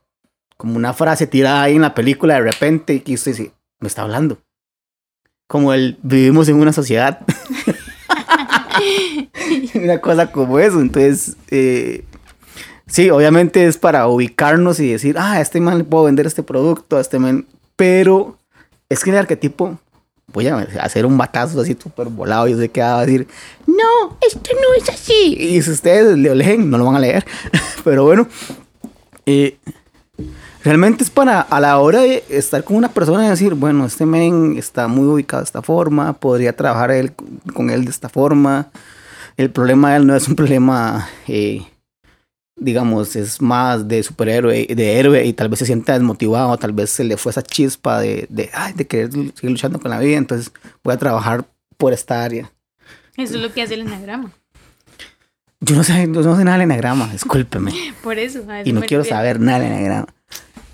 Como 0.57 0.75
una 0.75 0.93
frase 0.93 1.27
tirada 1.27 1.61
ahí 1.63 1.75
en 1.75 1.81
la 1.83 1.93
película 1.93 2.33
de 2.33 2.41
repente 2.41 2.95
y 2.95 2.99
que 2.99 3.13
usted 3.13 3.31
dice, 3.31 3.53
me 3.79 3.87
está 3.87 4.01
hablando. 4.01 4.39
Como 5.47 5.73
el 5.73 5.97
vivimos 6.03 6.49
en 6.49 6.55
una 6.57 6.73
sociedad. 6.73 7.21
una 9.75 9.99
cosa 10.01 10.31
como 10.31 10.59
eso. 10.59 10.79
Entonces, 10.81 11.37
eh, 11.49 12.03
sí, 12.87 13.09
obviamente 13.09 13.65
es 13.65 13.77
para 13.77 14.07
ubicarnos 14.07 14.79
y 14.79 14.91
decir, 14.91 15.17
ah, 15.17 15.33
a 15.33 15.41
este 15.41 15.59
man 15.61 15.77
le 15.77 15.83
puedo 15.83 16.05
vender 16.05 16.27
este 16.27 16.43
producto, 16.43 16.97
a 16.97 17.01
este 17.01 17.19
man. 17.19 17.45
Pero 17.75 18.37
es 18.89 19.03
que 19.03 19.11
el 19.11 19.17
arquetipo, 19.17 19.79
voy 20.33 20.47
a 20.47 20.57
hacer 20.81 21.05
un 21.05 21.17
batazo 21.17 21.61
así 21.61 21.77
súper 21.81 22.07
volado 22.07 22.47
y 22.47 22.53
usted 22.53 22.71
queda 22.71 22.99
a 22.99 23.05
decir, 23.05 23.27
no, 23.67 24.17
esto 24.25 24.51
no 24.53 24.81
es 24.81 24.89
así. 24.89 25.35
Y 25.39 25.61
si 25.61 25.71
ustedes 25.71 26.17
lo 26.17 26.35
leen, 26.35 26.69
no 26.69 26.77
lo 26.77 26.85
van 26.85 26.95
a 26.95 26.99
leer. 26.99 27.25
Pero 27.83 28.03
bueno, 28.03 28.27
eh, 29.25 29.57
realmente 30.63 31.03
es 31.03 31.09
para 31.09 31.41
a 31.41 31.59
la 31.59 31.77
hora 31.79 32.01
de 32.01 32.23
estar 32.29 32.63
con 32.63 32.77
una 32.77 32.89
persona 32.89 33.25
y 33.25 33.29
decir, 33.29 33.53
bueno, 33.53 33.85
este 33.85 34.05
men 34.05 34.57
está 34.57 34.87
muy 34.87 35.07
ubicado 35.07 35.41
de 35.41 35.45
esta 35.45 35.61
forma, 35.61 36.13
podría 36.13 36.55
trabajar 36.55 36.91
él, 36.91 37.13
con 37.53 37.69
él 37.69 37.85
de 37.85 37.91
esta 37.91 38.09
forma. 38.09 38.69
El 39.37 39.51
problema 39.51 39.91
de 39.91 39.97
él 39.97 40.07
no 40.07 40.15
es 40.15 40.27
un 40.27 40.35
problema, 40.35 41.07
eh, 41.27 41.63
digamos, 42.59 43.15
es 43.15 43.41
más 43.41 43.87
de 43.87 44.03
superhéroe, 44.03 44.67
de 44.69 44.99
héroe 44.99 45.25
y 45.25 45.33
tal 45.33 45.49
vez 45.49 45.59
se 45.59 45.65
sienta 45.65 45.93
desmotivado, 45.93 46.57
tal 46.57 46.73
vez 46.73 46.89
se 46.89 47.03
le 47.03 47.17
fue 47.17 47.31
esa 47.31 47.41
chispa 47.41 47.99
de, 47.99 48.27
de, 48.29 48.49
ay, 48.53 48.73
de 48.73 48.87
querer 48.87 49.11
seguir 49.11 49.51
luchando 49.51 49.79
con 49.79 49.91
la 49.91 49.99
vida, 49.99 50.17
entonces 50.17 50.51
voy 50.83 50.93
a 50.93 50.97
trabajar 50.97 51.45
por 51.77 51.93
esta 51.93 52.23
área. 52.23 52.51
Eso 53.17 53.35
es 53.35 53.41
lo 53.41 53.53
que 53.53 53.61
hace 53.61 53.73
el 53.73 53.81
enagrama. 53.81 54.31
Yo 55.61 55.75
no 55.75 55.83
sé, 55.83 56.07
no 56.07 56.23
sé 56.23 56.43
nada 56.43 56.57
del 56.57 56.61
enagrama, 56.65 57.09
discúlpeme. 57.11 57.73
Por 58.01 58.17
eso. 58.17 58.43
a 58.49 58.61
eso 58.61 58.69
Y 58.69 58.73
no 58.73 58.81
quiero 58.81 59.03
refiero. 59.03 59.17
saber 59.17 59.39
nada 59.39 59.59
del 59.59 59.71
enagrama. 59.73 60.07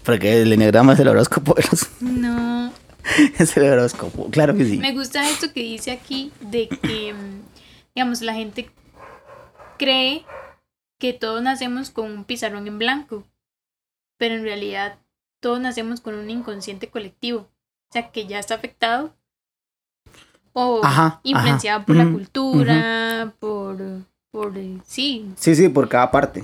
Porque 0.04 0.42
el 0.44 0.54
enagrama 0.54 0.94
es 0.94 1.00
el 1.00 1.08
horóscopo 1.08 1.56
de 1.56 1.64
los... 1.72 1.88
No. 2.02 2.72
Es 3.38 3.56
el 3.56 3.64
horóscopo, 3.72 4.30
claro 4.32 4.56
que 4.56 4.66
sí. 4.66 4.78
Me 4.78 4.92
gusta 4.92 5.30
esto 5.30 5.54
que 5.54 5.62
dice 5.62 5.92
aquí 5.92 6.32
de 6.42 6.68
que, 6.68 7.14
mm, 7.14 7.42
digamos, 7.94 8.22
la 8.22 8.34
gente 8.34 8.70
cree 9.78 10.26
que 11.06 11.14
todos 11.14 11.42
nacemos 11.44 11.92
con 11.92 12.12
un 12.12 12.24
pizarrón 12.24 12.66
en 12.68 12.80
blanco, 12.80 13.24
pero 14.18 14.34
en 14.36 14.44
realidad 14.44 14.98
todos 15.40 15.60
nacemos 15.60 16.02
con 16.02 16.16
un 16.16 16.30
inconsciente 16.32 16.88
colectivo, 16.90 17.42
o 17.42 17.92
sea, 17.94 18.10
que 18.12 18.26
ya 18.26 18.40
está 18.40 18.56
afectado 18.56 19.14
o 20.54 20.82
Ajá, 20.84 21.20
influenciado 21.24 21.78
ajá. 21.80 21.86
por 21.86 21.96
la 21.96 22.10
cultura, 22.12 23.34
por, 23.40 23.78
por, 24.32 24.54
sí, 24.86 25.30
Sí, 25.36 25.54
sí, 25.56 25.70
por 25.70 25.88
cada 25.90 26.10
parte. 26.10 26.44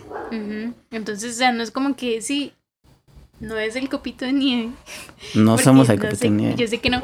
entonces, 0.92 1.34
o 1.34 1.38
sea, 1.38 1.52
no 1.52 1.64
es 1.64 1.72
como 1.72 1.96
que, 1.96 2.22
sí, 2.22 2.54
no 3.40 3.58
es 3.58 3.76
el 3.76 3.90
copito 3.90 4.26
de 4.26 4.34
nieve, 4.34 4.72
No 5.34 5.58
somos 5.58 5.90
el 5.90 5.98
no 5.98 6.04
sé- 6.04 6.08
capitán 6.10 6.38
Nieve. 6.38 6.56
Yo 6.56 6.68
sé 6.68 6.78
que 6.80 6.90
no, 6.92 7.02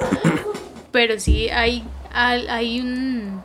pero 0.91 1.19
sí 1.19 1.49
hay, 1.49 1.83
hay, 2.13 2.45
hay 2.47 2.81
un, 2.81 3.41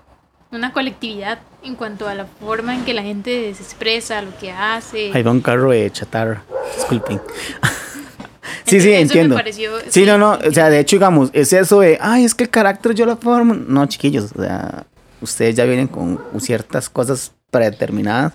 una 0.51 0.73
colectividad 0.75 1.41
en 1.65 1.75
cuanto 1.77 2.09
a 2.09 2.15
la 2.15 2.27
forma 2.27 2.75
en 2.75 2.85
que 2.85 2.93
la 2.95 3.03
gente 3.03 3.53
se 3.55 3.63
expresa, 3.63 4.21
lo 4.23 4.37
que 4.39 4.51
hace. 4.53 5.11
Ahí 5.15 5.23
va 5.23 5.31
un 5.31 5.41
carro 5.41 5.71
de 5.71 5.91
chatarra. 5.91 6.43
Disculpen. 6.77 7.21
sí, 8.65 8.81
sí, 8.81 8.93
entiendo. 8.93 9.35
pareció- 9.35 9.73
Sí, 9.89 10.05
no, 10.05 10.19
no. 10.19 10.33
O 10.47 10.53
sea, 10.53 10.69
de 10.71 10.81
hecho, 10.81 10.97
digamos, 10.97 11.31
es 11.33 11.53
eso 11.53 11.81
de, 11.81 11.99
ay, 12.01 12.25
es 12.25 12.35
que 12.35 12.45
el 12.45 12.51
carácter 12.51 12.95
yo 12.95 13.07
lo 13.07 13.17
formo. 13.17 13.55
No, 13.55 13.87
chiquillos, 13.87 14.33
o 14.37 14.43
sea, 14.43 14.85
ustedes 15.21 15.55
ya 15.55 15.65
vienen 15.65 15.89
con 15.89 16.19
ciertas 16.41 16.89
cosas 16.89 17.33
predeterminadas 17.51 18.33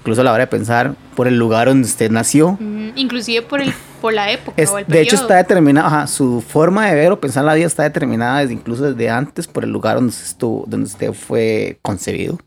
incluso 0.00 0.20
a 0.20 0.24
la 0.24 0.32
hora 0.32 0.44
de 0.44 0.46
pensar 0.48 0.94
por 1.14 1.28
el 1.28 1.38
lugar 1.38 1.68
donde 1.68 1.86
usted 1.86 2.10
nació. 2.10 2.52
Mm, 2.60 2.90
inclusive 2.96 3.42
por, 3.42 3.60
el, 3.60 3.72
por 4.00 4.14
la 4.14 4.30
época 4.32 4.54
Es- 4.60 4.70
o 4.70 4.78
el 4.78 4.86
de 4.86 5.00
hecho, 5.00 5.16
está 5.16 5.36
determinada, 5.36 5.86
ajá, 5.86 6.06
su 6.06 6.40
forma 6.40 6.86
de 6.86 6.94
ver 6.94 7.12
o 7.12 7.20
pensar 7.20 7.44
la 7.44 7.54
vida 7.54 7.66
está 7.66 7.82
determinada 7.82 8.40
desde, 8.40 8.54
incluso 8.54 8.84
desde 8.92 9.10
antes 9.10 9.46
por 9.46 9.64
el 9.64 9.70
lugar 9.70 9.96
donde 9.96 10.10
usted, 10.10 10.24
estuvo, 10.26 10.64
donde 10.66 10.86
usted 10.86 11.12
fue 11.12 11.78
concebido 11.82 12.38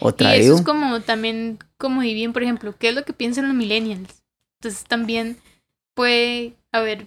o 0.00 0.08
Y 0.08 0.10
eso 0.10 0.16
traído. 0.16 0.56
es 0.56 0.62
como 0.62 1.00
también, 1.00 1.58
como 1.76 2.02
dividen, 2.02 2.32
por 2.32 2.42
ejemplo, 2.42 2.74
¿qué 2.78 2.88
es 2.90 2.94
lo 2.94 3.04
que 3.04 3.12
piensan 3.12 3.46
los 3.48 3.56
millennials? 3.56 4.22
Entonces 4.60 4.84
también 4.84 5.36
puede 5.94 6.54
haber 6.72 7.06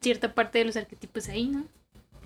cierta 0.00 0.34
parte 0.34 0.58
de 0.58 0.64
los 0.66 0.76
arquetipos 0.76 1.28
ahí, 1.28 1.46
¿no? 1.48 1.64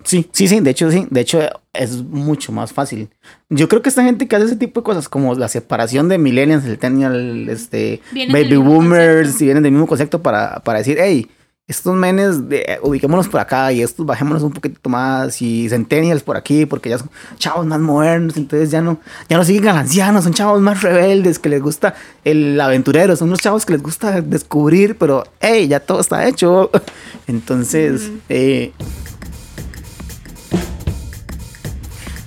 Sí, 0.03 0.27
sí, 0.31 0.47
sí, 0.47 0.59
de 0.59 0.71
hecho, 0.71 0.91
sí, 0.91 1.07
de 1.09 1.21
hecho 1.21 1.39
es 1.73 2.03
mucho 2.03 2.51
más 2.51 2.73
fácil. 2.73 3.09
Yo 3.49 3.67
creo 3.67 3.81
que 3.81 3.89
esta 3.89 4.03
gente 4.03 4.27
que 4.27 4.35
hace 4.35 4.45
ese 4.45 4.55
tipo 4.55 4.81
de 4.81 4.85
cosas, 4.85 5.07
como 5.09 5.33
la 5.35 5.47
separación 5.47 6.09
de 6.09 6.17
millennials, 6.17 6.63
centennial, 6.63 7.47
este, 7.49 8.01
Vienen 8.11 8.33
baby 8.33 8.57
boomers, 8.57 9.35
si 9.35 9.45
vienen 9.45 9.63
del 9.63 9.71
mismo 9.71 9.87
concepto 9.87 10.21
para, 10.21 10.59
para 10.59 10.79
decir, 10.79 10.97
hey, 10.99 11.29
estos 11.67 11.95
menes, 11.95 12.49
de, 12.49 12.79
ubiquémonos 12.83 13.29
por 13.29 13.39
acá 13.39 13.71
y 13.71 13.81
estos 13.81 14.05
bajémonos 14.05 14.43
un 14.43 14.51
poquito 14.51 14.89
más 14.89 15.41
y 15.41 15.69
centennials 15.69 16.21
por 16.21 16.35
aquí, 16.35 16.65
porque 16.65 16.89
ya 16.89 16.97
son 16.97 17.09
chavos 17.37 17.65
más 17.65 17.79
modernos, 17.79 18.35
entonces 18.35 18.71
ya 18.71 18.81
no, 18.81 18.99
ya 19.29 19.37
no 19.37 19.45
siguen 19.45 19.69
a 19.69 19.71
los 19.71 19.81
ancianos, 19.81 20.23
son 20.25 20.33
chavos 20.33 20.61
más 20.61 20.81
rebeldes, 20.81 21.39
que 21.39 21.47
les 21.47 21.61
gusta 21.61 21.95
el 22.25 22.59
aventurero, 22.59 23.15
son 23.15 23.29
unos 23.29 23.39
chavos 23.39 23.65
que 23.65 23.73
les 23.73 23.81
gusta 23.81 24.19
descubrir, 24.21 24.97
pero 24.97 25.23
hey, 25.39 25.67
ya 25.69 25.79
todo 25.79 26.01
está 26.01 26.27
hecho. 26.27 26.69
Entonces, 27.27 28.07
Ujú. 28.09 28.19
eh, 28.27 28.73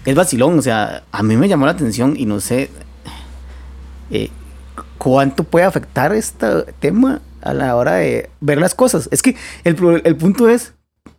es 0.04 0.14
vacilón, 0.14 0.58
o 0.58 0.62
sea, 0.62 1.04
a 1.12 1.22
mí 1.22 1.36
me 1.36 1.48
llamó 1.48 1.66
la 1.66 1.72
atención 1.72 2.14
y 2.16 2.26
no 2.26 2.40
sé 2.40 2.70
eh, 4.10 4.30
cuánto 4.98 5.44
puede 5.44 5.64
afectar 5.64 6.12
este 6.12 6.64
tema 6.78 7.22
a 7.40 7.54
la 7.54 7.76
hora 7.76 7.94
de 7.94 8.30
ver 8.40 8.58
las 8.58 8.74
cosas. 8.74 9.08
Es 9.10 9.22
que 9.22 9.36
el, 9.64 10.02
el 10.04 10.16
punto 10.16 10.48
es 10.48 10.74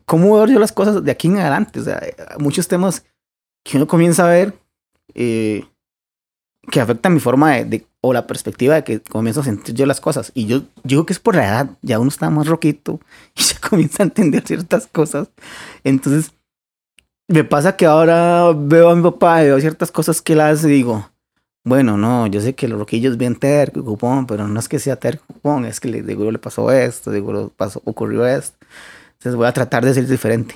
cómo 0.05 0.35
veo 0.35 0.47
yo 0.47 0.59
las 0.59 0.71
cosas 0.71 1.03
de 1.03 1.11
aquí 1.11 1.27
en 1.27 1.37
adelante. 1.37 1.79
O 1.79 1.83
sea, 1.83 2.01
muchos 2.39 2.67
temas 2.67 3.03
que 3.63 3.77
uno 3.77 3.87
comienza 3.87 4.25
a 4.25 4.29
ver 4.29 4.53
eh, 5.13 5.65
que 6.71 6.81
afectan 6.81 7.13
mi 7.13 7.19
forma 7.19 7.51
de, 7.51 7.85
o 8.01 8.13
la 8.13 8.27
perspectiva 8.27 8.75
de 8.75 8.83
que 8.83 9.01
comienzo 9.01 9.41
a 9.41 9.43
sentir 9.43 9.75
yo 9.75 9.85
las 9.85 10.01
cosas. 10.01 10.31
Y 10.33 10.45
yo, 10.45 10.63
digo 10.83 11.05
que 11.05 11.13
es 11.13 11.19
por 11.19 11.35
la 11.35 11.45
edad, 11.45 11.69
ya 11.81 11.99
uno 11.99 12.09
está 12.09 12.29
más 12.29 12.47
roquito 12.47 12.99
y 13.35 13.41
se 13.41 13.59
comienza 13.59 14.03
a 14.03 14.05
entender 14.05 14.45
ciertas 14.45 14.87
cosas. 14.87 15.29
Entonces, 15.83 16.31
me 17.27 17.43
pasa 17.43 17.75
que 17.75 17.85
ahora 17.85 18.51
veo 18.55 18.89
a 18.89 18.95
mi 18.95 19.03
papá 19.03 19.43
y 19.43 19.47
veo 19.47 19.59
ciertas 19.59 19.91
cosas 19.91 20.21
que 20.21 20.33
él 20.33 20.41
hace 20.41 20.67
y 20.67 20.71
digo, 20.71 21.09
bueno, 21.63 21.97
no, 21.97 22.27
yo 22.27 22.39
sé 22.41 22.53
que 22.53 22.67
el 22.67 22.73
roquillo 22.73 23.09
es 23.09 23.17
bien 23.17 23.35
terco 23.35 23.79
y 23.79 23.83
cupón, 23.83 24.27
pero 24.27 24.47
no 24.47 24.59
es 24.59 24.69
que 24.69 24.77
sea 24.77 24.97
terco 24.97 25.25
cupón, 25.25 25.65
es 25.65 25.79
que 25.79 25.87
le, 25.87 26.03
seguro 26.03 26.31
le 26.31 26.37
pasó 26.37 26.71
esto, 26.71 27.11
seguro 27.11 27.51
pasó, 27.55 27.81
ocurrió 27.85 28.25
esto. 28.27 28.57
Entonces 29.13 29.35
voy 29.35 29.47
a 29.47 29.53
tratar 29.53 29.83
de 29.83 29.93
ser 29.93 30.07
diferente. 30.07 30.55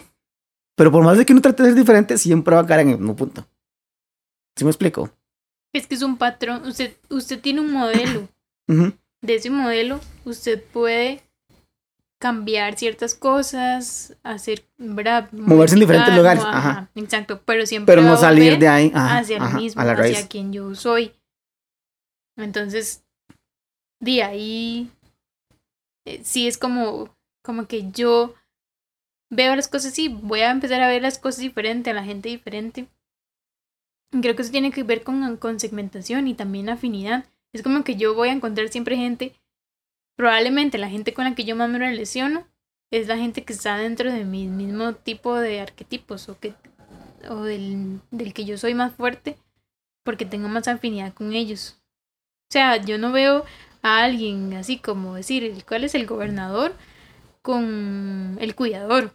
Pero 0.76 0.92
por 0.92 1.04
más 1.04 1.18
de 1.18 1.26
que 1.26 1.34
uno 1.34 1.42
trate 1.42 1.64
de 1.64 1.70
ser 1.70 1.78
diferente, 1.78 2.18
siempre 2.18 2.56
va 2.56 2.62
a 2.62 2.66
caer 2.66 2.82
en 2.82 2.90
el 2.92 2.98
mismo 3.00 3.16
punto. 3.16 3.48
¿Sí 4.56 4.64
me 4.64 4.70
explico? 4.70 5.10
Es 5.74 5.88
que 5.88 5.96
es 5.96 6.04
un 6.04 6.18
patrón, 6.18 6.68
usted, 6.68 6.96
usted 7.10 7.40
tiene 7.40 7.62
un 7.62 7.72
modelo. 7.72 8.28
De 8.68 9.36
ese 9.36 9.50
modelo, 9.50 10.00
usted 10.26 10.64
puede 10.72 11.24
cambiar 12.20 12.78
ciertas 12.78 13.16
cosas, 13.16 14.18
hacer, 14.24 14.66
¿verdad? 14.78 15.32
Moverse 15.32 15.76
en 15.76 15.80
diferentes 15.80 16.16
lugares, 16.16 16.44
ajá. 16.46 16.90
Exacto, 16.96 17.42
pero 17.46 17.66
siempre 17.66 17.96
Pero 17.96 18.06
no 18.06 18.18
salir 18.18 18.60
de 18.60 18.68
ahí 18.68 18.92
ajá, 18.94 19.20
hacia 19.20 19.38
el 19.38 19.54
mismo, 19.56 19.82
a 19.82 19.86
la 19.86 19.96
raíz. 19.96 20.18
hacia 20.18 20.28
quien 20.28 20.52
yo 20.52 20.76
soy. 20.76 21.14
Entonces, 22.38 23.06
de 24.02 24.24
ahí, 24.24 24.92
eh, 26.06 26.22
sí 26.24 26.48
es 26.48 26.58
como, 26.58 27.10
como 27.44 27.68
que 27.68 27.90
yo 27.92 28.36
veo 29.32 29.56
las 29.56 29.68
cosas 29.68 29.94
así, 29.94 30.10
voy 30.10 30.42
a 30.42 30.52
empezar 30.52 30.82
a 30.82 30.88
ver 30.88 31.02
las 31.02 31.20
cosas 31.20 31.40
diferente, 31.40 31.90
a 31.90 31.94
la 31.94 32.04
gente 32.04 32.30
diferente. 32.30 32.88
Y 34.12 34.22
Creo 34.22 34.36
que 34.36 34.42
eso 34.42 34.52
tiene 34.52 34.72
que 34.72 34.84
ver 34.84 35.04
con, 35.04 35.38
con 35.38 35.60
segmentación 35.60 36.28
y 36.28 36.34
también 36.34 36.70
afinidad. 36.70 37.26
Es 37.54 37.64
como 37.64 37.84
que 37.84 37.96
yo 37.96 38.14
voy 38.14 38.30
a 38.30 38.34
encontrar 38.34 38.70
siempre 38.70 38.98
gente, 38.98 39.36
probablemente 40.20 40.78
la 40.78 40.90
gente 40.90 41.14
con 41.14 41.24
la 41.24 41.34
que 41.34 41.46
yo 41.46 41.56
más 41.56 41.70
me 41.70 41.80
relaciono 41.80 42.46
es 42.92 43.08
la 43.08 43.16
gente 43.16 43.46
que 43.46 43.54
está 43.54 43.78
dentro 43.78 44.12
de 44.12 44.26
mi 44.26 44.48
mismo 44.48 44.92
tipo 44.94 45.38
de 45.38 45.62
arquetipos 45.62 46.28
o 46.28 46.38
que 46.38 46.54
o 47.30 47.44
del, 47.44 48.02
del 48.12 48.34
que 48.34 48.44
yo 48.44 48.58
soy 48.58 48.74
más 48.74 48.94
fuerte 48.94 49.38
porque 50.04 50.26
tengo 50.26 50.50
más 50.50 50.68
afinidad 50.68 51.14
con 51.14 51.32
ellos. 51.32 51.78
O 52.50 52.52
sea, 52.52 52.76
yo 52.84 52.98
no 52.98 53.14
veo 53.14 53.46
a 53.82 54.04
alguien 54.04 54.54
así 54.56 54.78
como 54.78 55.16
decir, 55.16 55.64
¿cuál 55.66 55.86
es 55.86 55.96
el 55.96 56.06
gobernador? 56.06 56.74
con 57.42 58.38
el 58.42 58.54
cuidador. 58.56 59.14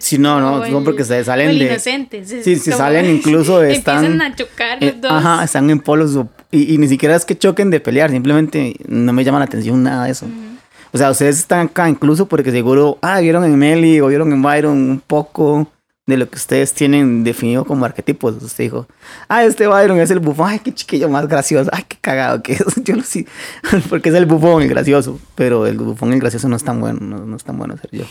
Sí, 0.00 0.16
no, 0.18 0.40
no, 0.40 0.54
O 0.54 0.66
no, 0.66 0.78
el- 0.78 0.84
porque 0.84 1.04
se 1.04 1.22
salen 1.22 1.50
el 1.50 1.58
de... 1.58 1.66
inocente. 1.66 2.18
es- 2.20 2.44
Sí, 2.44 2.58
como- 2.58 2.76
salen 2.78 3.06
incluso 3.16 3.62
están... 3.62 4.04
Empiezan 4.06 4.22
a 4.32 4.34
chocar 4.34 4.82
Eh, 4.82 4.92
los 4.92 5.00
dos. 5.02 5.12
ajá, 5.12 5.44
están 5.44 5.68
en 5.68 5.78
polos 5.80 6.14
y, 6.50 6.74
y 6.74 6.78
ni 6.78 6.88
siquiera 6.88 7.14
es 7.16 7.24
que 7.24 7.36
choquen 7.36 7.70
de 7.70 7.80
pelear, 7.80 8.10
simplemente 8.10 8.76
no 8.86 9.12
me 9.12 9.24
llama 9.24 9.38
la 9.38 9.46
atención 9.46 9.82
nada 9.82 10.04
de 10.04 10.12
eso. 10.12 10.26
Ujú. 10.26 10.58
O 10.92 10.98
sea, 10.98 11.10
ustedes 11.10 11.38
están 11.38 11.66
acá 11.66 11.88
incluso 11.88 12.26
porque 12.26 12.50
seguro, 12.50 12.98
ah, 13.02 13.20
vieron 13.20 13.44
en 13.44 13.56
Meli 13.58 14.00
o 14.00 14.06
vieron 14.06 14.32
en 14.32 14.40
Byron 14.40 14.72
un 14.72 15.00
poco 15.00 15.70
de 16.06 16.16
lo 16.16 16.30
que 16.30 16.36
ustedes 16.36 16.72
tienen 16.72 17.22
definido 17.22 17.66
como 17.66 17.84
arquetipos. 17.84 18.42
Usted 18.42 18.64
dijo, 18.64 18.88
ah, 19.28 19.44
este 19.44 19.66
Byron 19.66 20.00
es 20.00 20.10
el 20.10 20.20
bufón, 20.20 20.48
ay, 20.48 20.60
qué 20.60 20.72
chiquillo 20.72 21.10
más 21.10 21.28
gracioso, 21.28 21.70
ay, 21.74 21.84
qué 21.86 21.98
cagado 22.00 22.42
que 22.42 22.54
es. 22.54 22.64
Yo 22.82 22.96
lo 22.96 23.02
sí, 23.02 23.26
porque 23.90 24.08
es 24.08 24.14
el 24.14 24.24
bufón, 24.24 24.62
el 24.62 24.68
gracioso, 24.68 25.20
pero 25.34 25.66
el 25.66 25.76
bufón, 25.76 26.14
el 26.14 26.20
gracioso 26.20 26.48
no 26.48 26.56
es 26.56 26.64
tan 26.64 26.80
bueno, 26.80 27.00
no, 27.02 27.18
no 27.26 27.36
es 27.36 27.44
tan 27.44 27.58
bueno 27.58 27.76
ser 27.76 27.90
yo. 27.92 28.04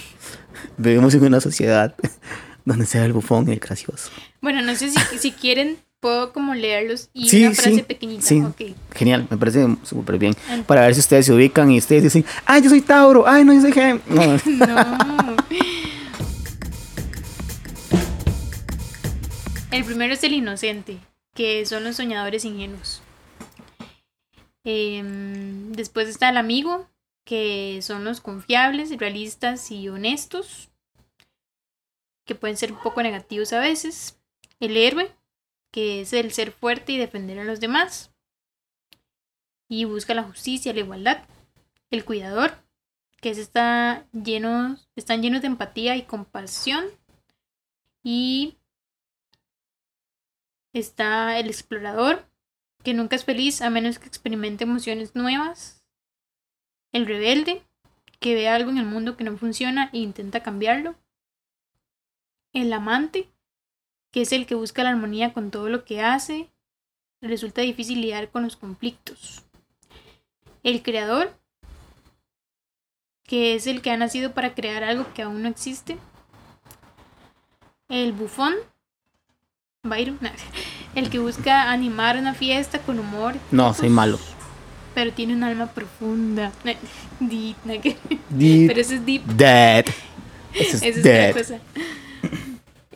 Vivimos 0.77 1.15
en 1.15 1.25
una 1.25 1.41
sociedad 1.41 1.95
donde 2.65 2.85
sea 2.85 3.03
el 3.05 3.13
bufón 3.13 3.49
y 3.49 3.53
el 3.53 3.59
gracioso. 3.59 4.11
Bueno, 4.41 4.61
no 4.61 4.75
sé 4.75 4.91
si, 4.91 5.17
si 5.17 5.31
quieren, 5.31 5.77
puedo 5.99 6.31
como 6.33 6.53
leerlos 6.53 7.09
y 7.13 7.27
Sí, 7.29 7.43
una 7.45 7.55
frase 7.55 7.75
sí, 7.75 7.81
pequeñita. 7.83 8.21
sí. 8.23 8.43
Genial, 8.95 9.27
me 9.29 9.37
parece 9.37 9.65
súper 9.83 10.17
bien. 10.17 10.35
Para 10.65 10.81
ver 10.81 10.93
si 10.93 10.99
ustedes 11.01 11.25
se 11.25 11.33
ubican 11.33 11.71
y 11.71 11.79
ustedes 11.79 12.03
dicen, 12.03 12.25
ay, 12.45 12.61
yo 12.61 12.69
soy 12.69 12.81
Tauro, 12.81 13.27
ay, 13.27 13.43
no, 13.43 13.53
yo 13.53 13.61
soy 13.61 13.71
Gem. 13.73 13.99
No, 14.07 14.25
No. 14.67 15.37
El 19.71 19.83
primero 19.83 20.13
es 20.13 20.23
el 20.23 20.33
inocente, 20.33 20.97
que 21.33 21.65
son 21.65 21.83
los 21.83 21.97
soñadores 21.97 22.45
ingenuos. 22.45 23.01
Em, 24.63 25.71
después 25.73 26.07
está 26.07 26.29
el 26.29 26.37
amigo, 26.37 26.87
que 27.25 27.79
son 27.81 28.03
los 28.03 28.21
confiables, 28.21 28.97
realistas 28.97 29.69
y 29.71 29.89
honestos, 29.89 30.69
que 32.25 32.35
pueden 32.35 32.57
ser 32.57 32.71
un 32.71 32.79
poco 32.79 33.03
negativos 33.03 33.53
a 33.53 33.59
veces. 33.59 34.17
El 34.59 34.75
héroe, 34.77 35.11
que 35.77 36.01
es 36.01 36.11
el 36.11 36.31
ser 36.31 36.51
fuerte 36.51 36.93
y 36.93 36.97
defender 36.97 37.37
a 37.37 37.43
los 37.43 37.59
demás. 37.59 38.11
Y 39.69 39.85
busca 39.85 40.15
la 40.15 40.23
justicia, 40.23 40.73
la 40.73 40.79
igualdad. 40.79 41.23
El 41.91 42.03
cuidador, 42.03 42.57
que 43.21 43.29
es 43.29 43.37
está 43.37 44.07
llenos, 44.11 44.89
están 44.95 45.21
llenos 45.21 45.41
de 45.41 45.47
empatía 45.49 45.95
y 45.95 46.01
compasión. 46.01 46.83
Y 48.03 48.57
está 50.73 51.37
el 51.37 51.45
explorador, 51.45 52.27
que 52.83 52.95
nunca 52.95 53.15
es 53.15 53.23
feliz 53.23 53.61
a 53.61 53.69
menos 53.69 53.99
que 53.99 54.07
experimente 54.07 54.63
emociones 54.63 55.13
nuevas. 55.13 55.85
El 56.91 57.05
rebelde, 57.05 57.61
que 58.19 58.33
ve 58.33 58.49
algo 58.49 58.71
en 58.71 58.79
el 58.79 58.87
mundo 58.87 59.15
que 59.15 59.23
no 59.23 59.37
funciona 59.37 59.91
e 59.93 59.99
intenta 59.99 60.41
cambiarlo. 60.41 60.95
El 62.51 62.73
amante, 62.73 63.29
que 64.11 64.21
es 64.21 64.31
el 64.31 64.45
que 64.45 64.55
busca 64.55 64.83
la 64.83 64.89
armonía 64.89 65.33
con 65.33 65.51
todo 65.51 65.69
lo 65.69 65.85
que 65.85 66.01
hace. 66.01 66.49
Resulta 67.21 67.61
difícil 67.61 68.01
lidiar 68.01 68.29
con 68.29 68.43
los 68.43 68.55
conflictos. 68.55 69.43
El 70.63 70.81
creador, 70.83 71.37
que 73.23 73.55
es 73.55 73.67
el 73.67 73.81
que 73.81 73.91
ha 73.91 73.97
nacido 73.97 74.33
para 74.33 74.53
crear 74.53 74.83
algo 74.83 75.11
que 75.13 75.23
aún 75.23 75.41
no 75.41 75.49
existe. 75.49 75.97
El 77.89 78.11
bufón, 78.13 78.53
Byron, 79.83 80.19
el 80.95 81.09
que 81.09 81.19
busca 81.19 81.71
animar 81.71 82.17
una 82.17 82.33
fiesta 82.33 82.79
con 82.79 82.99
humor. 82.99 83.35
no, 83.51 83.73
soy 83.73 83.89
malo. 83.89 84.19
Pero 84.93 85.13
tiene 85.13 85.33
un 85.33 85.43
alma 85.43 85.67
profunda. 85.67 86.51
Deep, 87.19 87.55
Deep, 88.29 88.67
pero 88.67 88.81
eso 88.81 88.93
es 88.95 89.05
deep, 89.05 89.23
dead. 89.25 89.85
Eso 90.53 90.77
es 90.85 91.03
dead. 91.03 91.31
otra 91.31 91.41
cosa. 91.41 91.59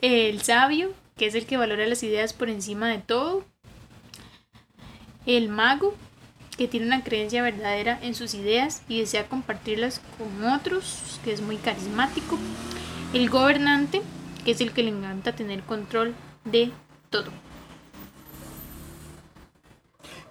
El 0.00 0.42
sabio, 0.42 0.92
que 1.22 1.28
es 1.28 1.36
el 1.36 1.46
que 1.46 1.56
valora 1.56 1.86
las 1.86 2.02
ideas 2.02 2.32
por 2.32 2.48
encima 2.50 2.88
de 2.88 2.98
todo. 2.98 3.44
El 5.24 5.50
mago, 5.50 5.94
que 6.58 6.66
tiene 6.66 6.86
una 6.86 7.04
creencia 7.04 7.44
verdadera 7.44 7.96
en 8.02 8.16
sus 8.16 8.34
ideas 8.34 8.82
y 8.88 8.98
desea 8.98 9.28
compartirlas 9.28 10.00
con 10.18 10.44
otros, 10.44 11.20
que 11.22 11.32
es 11.32 11.40
muy 11.40 11.58
carismático. 11.58 12.40
El 13.14 13.30
gobernante, 13.30 14.02
que 14.44 14.50
es 14.50 14.60
el 14.60 14.72
que 14.72 14.82
le 14.82 14.88
encanta 14.88 15.36
tener 15.36 15.62
control 15.62 16.12
de 16.44 16.72
todo. 17.08 17.30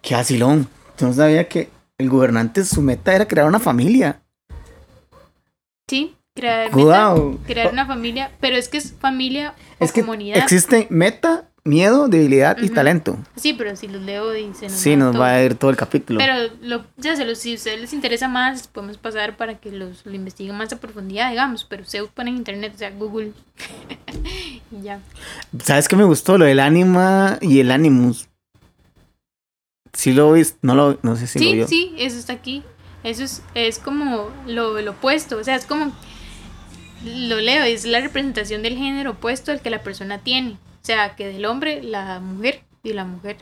Qué 0.01 0.15
vacilón. 0.15 0.67
Yo 0.99 1.07
no 1.07 1.13
sabía 1.13 1.47
que 1.47 1.69
el 1.99 2.09
gobernante, 2.09 2.65
su 2.65 2.81
meta 2.81 3.15
era 3.15 3.29
crear 3.29 3.47
una 3.47 3.59
familia. 3.59 4.21
Sí, 5.87 6.17
crear, 6.35 6.71
Wow. 6.71 7.31
meta, 7.31 7.43
crear 7.45 7.71
una 7.73 7.85
familia, 7.85 8.31
pero 8.39 8.55
es 8.55 8.69
que 8.69 8.77
es 8.77 8.93
familia 8.93 9.53
o 9.79 9.83
Es 9.85 9.91
que 9.91 10.01
comunidad. 10.01 10.37
existe 10.37 10.87
meta, 10.89 11.49
miedo, 11.63 12.07
debilidad 12.07 12.57
y 12.61 12.69
talento. 12.69 13.17
Sí, 13.35 13.53
pero 13.53 13.75
si 13.75 13.87
los 13.87 14.01
leo 14.01 14.31
dicen. 14.31 14.69
Sí, 14.69 14.95
nos 14.95 15.19
va 15.19 15.31
a 15.31 15.43
ir 15.43 15.55
todo 15.55 15.69
el 15.69 15.77
capítulo. 15.77 16.19
Pero 16.19 16.33
lo, 16.61 16.83
ya 16.97 17.15
se 17.15 17.25
los, 17.25 17.37
si 17.37 17.51
a 17.53 17.55
ustedes 17.55 17.79
les 17.81 17.93
interesa 17.93 18.27
más, 18.27 18.67
podemos 18.67 18.97
pasar 18.97 19.37
para 19.37 19.55
que 19.59 19.71
los 19.71 20.05
lo 20.05 20.13
investiguen 20.13 20.55
más 20.57 20.71
a 20.73 20.79
profundidad, 20.79 21.29
digamos. 21.29 21.65
Pero 21.65 21.85
se 21.85 22.03
ponen 22.05 22.33
en 22.35 22.37
internet, 22.39 22.71
o 22.75 22.77
sea, 22.77 22.91
Google. 22.91 23.33
y 24.71 24.81
ya. 24.83 24.99
¿Sabes 25.63 25.87
qué 25.87 25.95
me 25.95 26.03
gustó? 26.05 26.37
Lo 26.37 26.45
del 26.45 26.59
anima 26.59 27.37
y 27.41 27.59
el 27.59 27.71
animus. 27.71 28.27
Sí 29.93 30.13
lo 30.13 30.31
viste, 30.31 30.57
no 30.61 30.73
lo, 30.73 30.97
no 31.03 31.15
sé 31.17 31.27
si 31.27 31.37
lo 31.39 31.45
Sí, 31.45 31.53
vio. 31.53 31.67
sí, 31.67 31.93
eso 31.97 32.17
está 32.17 32.33
aquí. 32.33 32.63
Eso 33.03 33.23
es, 33.23 33.41
es 33.55 33.77
como 33.77 34.29
lo, 34.47 34.79
lo 34.81 34.91
opuesto. 34.91 35.37
O 35.37 35.43
sea, 35.43 35.55
es 35.55 35.65
como. 35.65 35.91
Lo 37.05 37.39
leo, 37.39 37.63
es 37.63 37.85
la 37.85 37.99
representación 38.01 38.61
del 38.61 38.77
género 38.77 39.11
opuesto 39.11 39.51
al 39.51 39.61
que 39.61 39.69
la 39.69 39.81
persona 39.83 40.19
tiene. 40.19 40.51
O 40.51 40.85
sea, 40.85 41.15
que 41.15 41.27
del 41.27 41.45
hombre, 41.45 41.81
la 41.83 42.19
mujer, 42.19 42.63
y 42.83 42.93
la 42.93 43.05
mujer, 43.05 43.37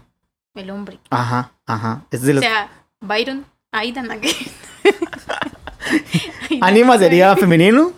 el 0.56 0.70
hombre. 0.70 1.00
Ajá, 1.10 1.52
ajá. 1.66 2.04
Es 2.12 2.22
de 2.22 2.32
O 2.32 2.36
los 2.36 2.44
sea, 2.44 2.70
Byron, 3.02 3.46
Aidan, 3.72 4.12
¿a 4.12 4.20
qué? 4.20 4.32
Aidan, 6.50 6.64
Anima 6.64 6.98
sería 6.98 7.36
femenino. 7.36 7.92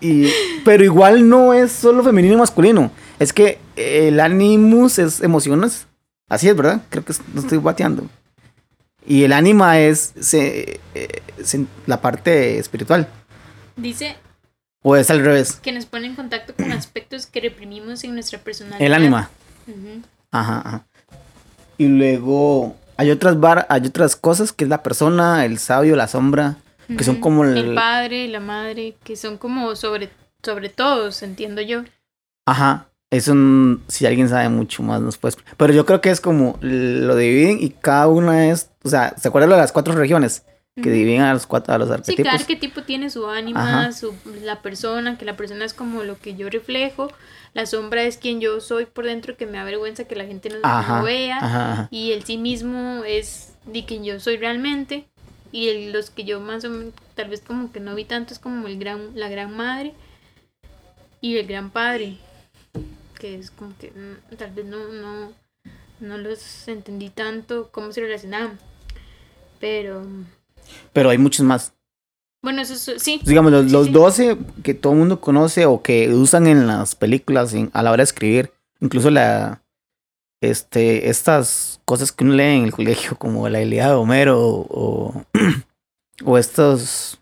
Y, 0.00 0.28
pero 0.64 0.84
igual 0.84 1.28
no 1.28 1.52
es 1.54 1.72
solo 1.72 2.02
femenino 2.02 2.34
y 2.34 2.38
masculino. 2.38 2.90
Es 3.18 3.32
que 3.32 3.58
el 3.76 4.20
animus 4.20 4.98
es 4.98 5.20
emociones. 5.22 5.86
Así 6.28 6.48
es, 6.48 6.56
¿verdad? 6.56 6.82
Creo 6.90 7.04
que 7.04 7.14
no 7.32 7.40
estoy 7.40 7.58
bateando. 7.58 8.04
Y 9.06 9.22
el 9.22 9.32
anima 9.32 9.78
es 9.78 10.12
se- 10.20 10.80
eh, 10.94 11.22
se- 11.42 11.66
la 11.86 12.00
parte 12.00 12.58
espiritual. 12.58 13.08
Dice 13.76 14.16
O 14.82 14.94
es 14.96 15.10
al 15.10 15.24
revés. 15.24 15.54
que 15.62 15.72
nos 15.72 15.86
pone 15.86 16.06
en 16.06 16.14
contacto 16.14 16.54
con 16.54 16.72
aspectos 16.72 17.26
que 17.26 17.40
reprimimos 17.40 18.04
en 18.04 18.14
nuestra 18.14 18.38
personalidad. 18.38 18.86
El 18.86 18.94
anima. 18.94 19.30
Ujú. 19.66 20.02
Ajá, 20.30 20.62
ajá. 20.64 20.86
Y 21.78 21.86
luego 21.88 22.76
hay 22.96 23.10
otras 23.10 23.38
bar, 23.38 23.66
hay 23.68 23.86
otras 23.86 24.16
cosas 24.16 24.52
que 24.52 24.64
es 24.64 24.70
la 24.70 24.82
persona, 24.82 25.44
el 25.44 25.58
sabio, 25.58 25.96
la 25.96 26.08
sombra, 26.08 26.56
que 26.96 27.04
son 27.04 27.16
como 27.16 27.44
el, 27.44 27.56
el 27.56 27.74
padre, 27.74 28.28
la 28.28 28.40
madre, 28.40 28.96
que 29.02 29.16
son 29.16 29.38
como 29.38 29.74
sobre, 29.76 30.08
sobre 30.42 30.68
todos, 30.68 31.22
entiendo 31.22 31.60
yo. 31.62 31.82
Ajá. 32.46 32.88
Eso 33.10 33.34
si 33.86 34.04
alguien 34.04 34.28
sabe 34.28 34.48
mucho 34.48 34.82
más 34.82 35.00
nos 35.00 35.16
puede. 35.16 35.36
Pero 35.56 35.72
yo 35.72 35.86
creo 35.86 36.00
que 36.00 36.10
es 36.10 36.20
como 36.20 36.58
lo 36.60 37.14
dividen 37.16 37.58
y 37.60 37.70
cada 37.70 38.08
una 38.08 38.48
es, 38.50 38.70
o 38.82 38.88
sea, 38.88 39.14
¿se 39.16 39.28
acuerdan 39.28 39.50
de 39.50 39.56
las 39.56 39.70
cuatro 39.72 39.94
regiones 39.94 40.44
que 40.82 40.90
dividen 40.90 41.22
a 41.22 41.32
los 41.32 41.46
cuatro 41.46 41.72
a 41.74 41.78
los 41.78 41.88
Sí, 41.88 41.94
arquetipos? 41.94 42.24
cada 42.24 42.36
arquetipo 42.38 42.82
tiene 42.82 43.08
su 43.08 43.26
ánima, 43.28 43.86
Ajá. 43.86 43.92
su, 43.92 44.14
la 44.42 44.60
persona, 44.60 45.16
que 45.16 45.24
la 45.24 45.36
persona 45.36 45.64
es 45.64 45.72
como 45.72 46.02
lo 46.02 46.18
que 46.18 46.34
yo 46.34 46.50
reflejo, 46.50 47.08
la 47.54 47.64
sombra 47.64 48.02
es 48.02 48.18
quien 48.18 48.40
yo 48.42 48.60
soy 48.60 48.84
por 48.84 49.06
dentro, 49.06 49.36
que 49.38 49.46
me 49.46 49.58
avergüenza 49.58 50.04
que 50.04 50.16
la 50.16 50.26
gente 50.26 50.50
no, 50.50 51.02
vea, 51.02 51.38
Ajá, 51.38 51.88
y 51.90 52.12
el 52.12 52.24
sí 52.24 52.36
mismo 52.36 53.04
es 53.06 53.54
de 53.64 53.86
quien 53.86 54.04
yo 54.04 54.20
soy 54.20 54.36
realmente, 54.36 55.08
y 55.50 55.68
el- 55.68 55.92
los 55.92 56.10
que 56.10 56.24
yo 56.24 56.40
más 56.40 56.62
o 56.66 56.70
menos, 56.70 56.92
tal 57.14 57.30
vez 57.30 57.40
como 57.40 57.72
que 57.72 57.80
no 57.80 57.94
vi 57.94 58.04
tanto, 58.04 58.34
es 58.34 58.38
como 58.38 58.66
el 58.66 58.78
gran, 58.78 59.12
la 59.18 59.30
gran 59.30 59.56
madre 59.56 59.94
y 61.22 61.38
el 61.38 61.46
gran 61.46 61.70
padre, 61.70 62.18
que 63.18 63.36
es 63.36 63.50
como 63.50 63.74
que 63.78 63.92
mm, 63.92 64.36
tal 64.36 64.50
vez 64.50 64.66
no, 64.66 64.88
no, 64.88 65.32
no 66.00 66.18
los 66.18 66.68
entendí 66.68 67.08
tanto 67.08 67.70
cómo 67.72 67.92
se 67.92 68.02
relacionaban, 68.02 68.58
pero 69.58 70.06
Pero 70.92 71.10
hay 71.10 71.18
muchos 71.18 71.44
más. 71.44 71.72
bueno, 72.42 72.62
eso 72.62 72.74
es- 72.74 73.02
sí. 73.02 73.20
Digamos, 73.24 73.50
los, 73.52 73.66
Sí, 73.66 73.72
los 73.72 73.86
sí. 73.86 73.92
12 73.92 74.38
que 74.62 74.74
todo 74.74 74.92
el 74.92 74.98
mundo 75.00 75.20
conoce 75.20 75.66
o 75.66 75.82
que 75.82 76.12
usan 76.12 76.46
en 76.46 76.66
las 76.66 76.94
películas 76.94 77.52
en- 77.54 77.70
a 77.72 77.82
la 77.82 77.90
hora 77.90 77.98
de 78.02 78.04
escribir. 78.04 78.52
Incluso 78.80 79.10
la. 79.10 79.62
Este, 80.42 81.08
estas 81.08 81.80
cosas 81.86 82.12
que 82.12 82.22
uno 82.22 82.34
lee 82.34 82.42
en 82.58 82.64
el 82.64 82.72
colegio, 82.72 83.16
como 83.18 83.48
la 83.48 83.62
Ilíada 83.62 83.92
de 83.92 83.96
Homero 83.96 84.38
o, 84.38 85.24
o 86.24 86.38
estos. 86.38 87.18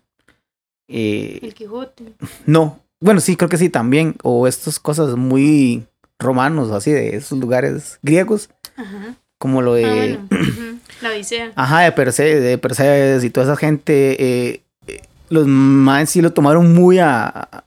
eh, 0.87 1.39
El 1.41 1.53
Quijote. 1.53 2.13
no, 2.45 2.79
bueno, 2.99 3.19
sí, 3.21 3.35
creo 3.35 3.49
que 3.49 3.57
sí 3.57 3.69
también. 3.69 4.15
O 4.23 4.47
estas 4.47 4.79
cosas 4.79 5.15
muy 5.15 5.85
romanos, 6.19 6.71
así 6.71 6.91
de 6.91 7.15
esos 7.15 7.39
lugares 7.39 7.99
griegos, 8.03 8.49
Ajá. 8.75 9.15
como 9.37 9.61
lo 9.61 9.73
de. 9.73 9.85
Ah, 9.85 9.95
bueno. 9.95 10.27
La 11.01 11.09
Odisea. 11.09 11.51
Ajá, 11.55 11.81
de 11.81 11.91
Perseus, 11.91 12.41
de 12.41 12.57
Perseus 12.57 13.23
y 13.23 13.29
toda 13.29 13.45
esa 13.47 13.55
gente, 13.57 14.15
eh, 14.51 14.61
eh, 14.87 15.01
los 15.29 15.45
más 15.47 16.09
sí 16.09 16.21
lo 16.21 16.31
tomaron 16.33 16.73
muy 16.73 16.99
a, 16.99 17.27
a- 17.27 17.63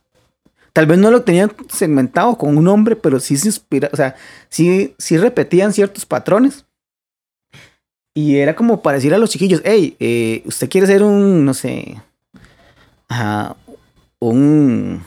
Tal 0.72 0.86
vez 0.86 0.98
no 0.98 1.10
lo 1.10 1.22
tenían 1.22 1.50
segmentado 1.72 2.38
con 2.38 2.56
un 2.56 2.62
nombre, 2.64 2.94
pero 2.94 3.18
sí 3.18 3.36
se 3.36 3.48
inspira, 3.48 3.90
o 3.92 3.96
sea, 3.96 4.14
sí, 4.48 4.94
sí 4.96 5.18
repetían 5.18 5.72
ciertos 5.72 6.06
patrones. 6.06 6.64
Y 8.14 8.36
era 8.36 8.54
como 8.54 8.80
para 8.80 8.96
decir 8.96 9.12
a 9.12 9.18
los 9.18 9.30
chiquillos, 9.30 9.60
hey, 9.64 9.96
eh, 9.98 10.42
usted 10.44 10.68
quiere 10.70 10.86
ser 10.86 11.02
un, 11.02 11.44
no 11.44 11.52
sé, 11.52 12.00
ajá, 13.08 13.56
un, 14.20 15.02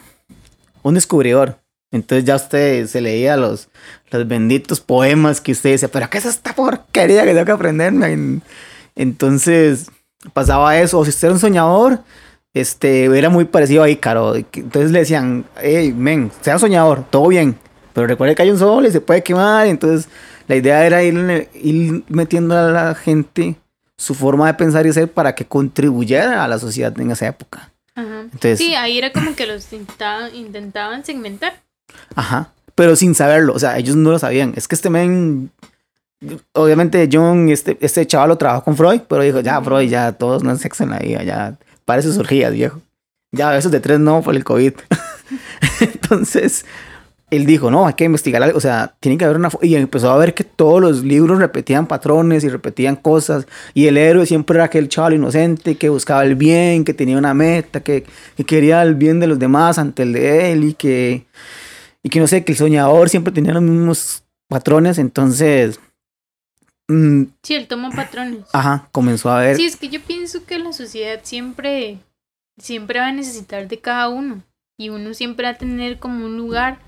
un 0.84 0.94
descubridor. 0.94 1.58
Entonces 1.92 2.24
ya 2.26 2.36
usted 2.38 2.88
se 2.88 3.02
leía 3.02 3.36
los, 3.38 3.68
los 4.12 4.28
benditos 4.28 4.80
poemas 4.80 5.42
que 5.42 5.52
usted 5.52 5.72
decía, 5.72 5.90
pero 5.90 6.10
¿qué 6.10 6.18
es 6.20 6.26
esta 6.26 6.54
porquería 6.56 7.24
que 7.26 7.34
tengo 7.34 7.46
que 7.46 7.52
aprenderme? 7.52 8.12
En- 8.14 8.42
Entonces 8.96 9.90
pasaba 10.34 10.78
eso, 10.80 11.00
o 11.00 11.04
si 11.04 11.10
usted 11.10 11.28
era 11.28 11.34
un 11.34 11.40
soñador, 11.40 12.00
este, 12.54 13.06
era 13.06 13.30
muy 13.30 13.46
parecido 13.46 13.84
a 13.84 13.90
Ícaro. 13.90 14.36
Entonces 14.36 14.92
le 14.92 15.00
decían, 15.00 15.46
hey, 15.62 15.94
men, 15.96 16.32
sea 16.42 16.60
soñador, 16.60 17.04
todo 17.10 17.28
bien, 17.28 17.58
pero 17.94 18.08
recuerde 18.08 18.36
que 18.36 18.44
hay 18.44 18.52
un 18.52 18.60
sol 18.60 18.86
y 18.86 18.92
se 18.92 19.02
puede 19.02 19.24
quemar. 19.24 19.68
Entonces 19.68 20.08
la 20.48 20.56
idea 20.56 20.86
era 20.86 21.04
ir, 21.04 21.50
ir 21.56 22.04
metiendo 22.08 22.58
a 22.58 22.72
la 22.72 22.96
gente 22.96 23.56
su 23.98 24.14
forma 24.16 24.48
de 24.48 24.54
pensar 24.56 24.86
y 24.86 24.94
ser 24.94 25.12
para 25.12 25.36
que 25.36 25.46
contribuyera 25.46 26.44
a 26.44 26.48
la 26.48 26.58
sociedad 26.60 26.98
en 27.00 27.12
esa 27.12 27.28
época. 27.28 27.72
Ajá. 27.96 28.22
Entonces, 28.22 28.58
Sí, 28.60 28.76
ahí 28.76 28.98
era 28.98 29.12
como 29.12 29.36
que 29.36 29.46
los 29.46 29.68
intentaban 29.74 31.04
segmentar. 31.06 31.54
Ajá. 32.16 32.52
Pero 32.76 32.96
sin 32.96 33.16
saberlo. 33.16 33.54
O 33.54 33.60
sea, 33.60 33.78
ellos 33.78 33.96
no 33.96 34.12
lo 34.12 34.20
sabían. 34.20 34.54
Es 34.56 34.68
que 34.68 34.76
este 34.76 34.90
men. 34.90 35.52
Obviamente, 36.54 37.10
John, 37.12 37.50
este, 37.50 37.78
este 37.82 38.06
chaval 38.06 38.30
lo 38.30 38.38
trabajó 38.38 38.64
con 38.64 38.78
Freud, 38.78 39.02
pero 39.08 39.24
dijo, 39.24 39.40
ya, 39.40 39.60
Freud, 39.62 39.90
ya 39.90 40.12
todos 40.12 40.44
no 40.44 40.56
sexo 40.56 40.84
en 40.84 40.92
la 40.92 41.00
vida, 41.00 41.24
ya. 41.24 41.58
Parece 41.86 42.14
surgías, 42.14 42.54
viejo. 42.54 42.80
Ya, 43.32 43.58
esos 43.58 43.72
de 43.72 43.80
tres 43.80 44.00
no 44.00 44.22
por 44.22 44.36
el 44.36 44.44
COVID. 44.44 44.74
Entonces, 45.80 46.66
él 47.32 47.46
dijo, 47.46 47.72
no, 47.72 47.88
hay 47.88 47.94
que 47.94 48.04
investigar 48.04 48.44
algo. 48.44 48.58
O 48.58 48.62
sea, 48.62 48.94
tiene 49.00 49.18
que 49.18 49.24
haber 49.24 49.38
una. 49.38 49.50
fo-". 49.50 49.60
Y 49.64 49.76
empezó 49.76 50.12
a 50.12 50.18
ver 50.18 50.34
que 50.34 50.44
todos 50.44 50.82
los 50.82 51.04
libros 51.04 51.40
repetían 51.40 51.88
patrones 51.88 52.44
y 52.44 52.50
repetían 52.50 52.98
cosas. 52.98 53.48
Y 53.74 53.88
el 53.88 53.98
héroe 53.98 54.26
siempre 54.26 54.58
era 54.58 54.66
aquel 54.66 54.90
chaval 54.90 55.14
inocente 55.14 55.76
que 55.76 55.90
buscaba 55.90 56.24
el 56.26 56.36
bien, 56.36 56.84
que 56.84 56.94
tenía 56.94 57.18
una 57.18 57.34
meta, 57.34 57.80
que, 57.80 58.04
que 58.36 58.44
quería 58.44 58.84
el 58.84 58.96
bien 58.96 59.22
de 59.22 59.28
los 59.28 59.40
demás 59.40 59.80
ante 59.80 60.04
el 60.04 60.14
de 60.14 60.52
él 60.52 60.66
y 60.66 60.74
que 60.74 61.26
y 62.04 62.10
que 62.10 62.20
no 62.20 62.28
sé, 62.28 62.44
que 62.44 62.52
el 62.54 62.58
soñador 62.58 63.10
siempre 63.10 63.34
tenía 63.34 63.54
los 63.54 63.62
mismos 63.64 64.24
patrones, 64.48 64.98
entonces, 64.98 65.80
mm, 66.88 67.24
Sí, 67.44 67.56
él 67.56 67.68
toma 67.68 67.90
patrones. 67.92 68.46
ajá, 68.54 68.90
comenzó 68.92 69.30
a 69.32 69.40
ver, 69.42 69.56
Sí, 69.56 69.66
es 69.66 69.76
que 69.76 69.90
yo 69.90 70.02
pienso 70.02 70.46
que 70.46 70.60
la 70.60 70.74
sociedad 70.74 71.20
siempre, 71.24 72.00
siempre 72.58 73.00
va 73.00 73.08
a 73.08 73.12
necesitar 73.12 73.68
de 73.68 73.80
cada 73.80 74.10
uno. 74.10 74.44
Y 74.78 74.90
uno 74.90 75.14
siempre 75.14 75.46
va 75.46 75.52
a 75.52 75.58
tener 75.58 76.00
como 76.00 76.26
un 76.26 76.38
lugar. 76.38 76.80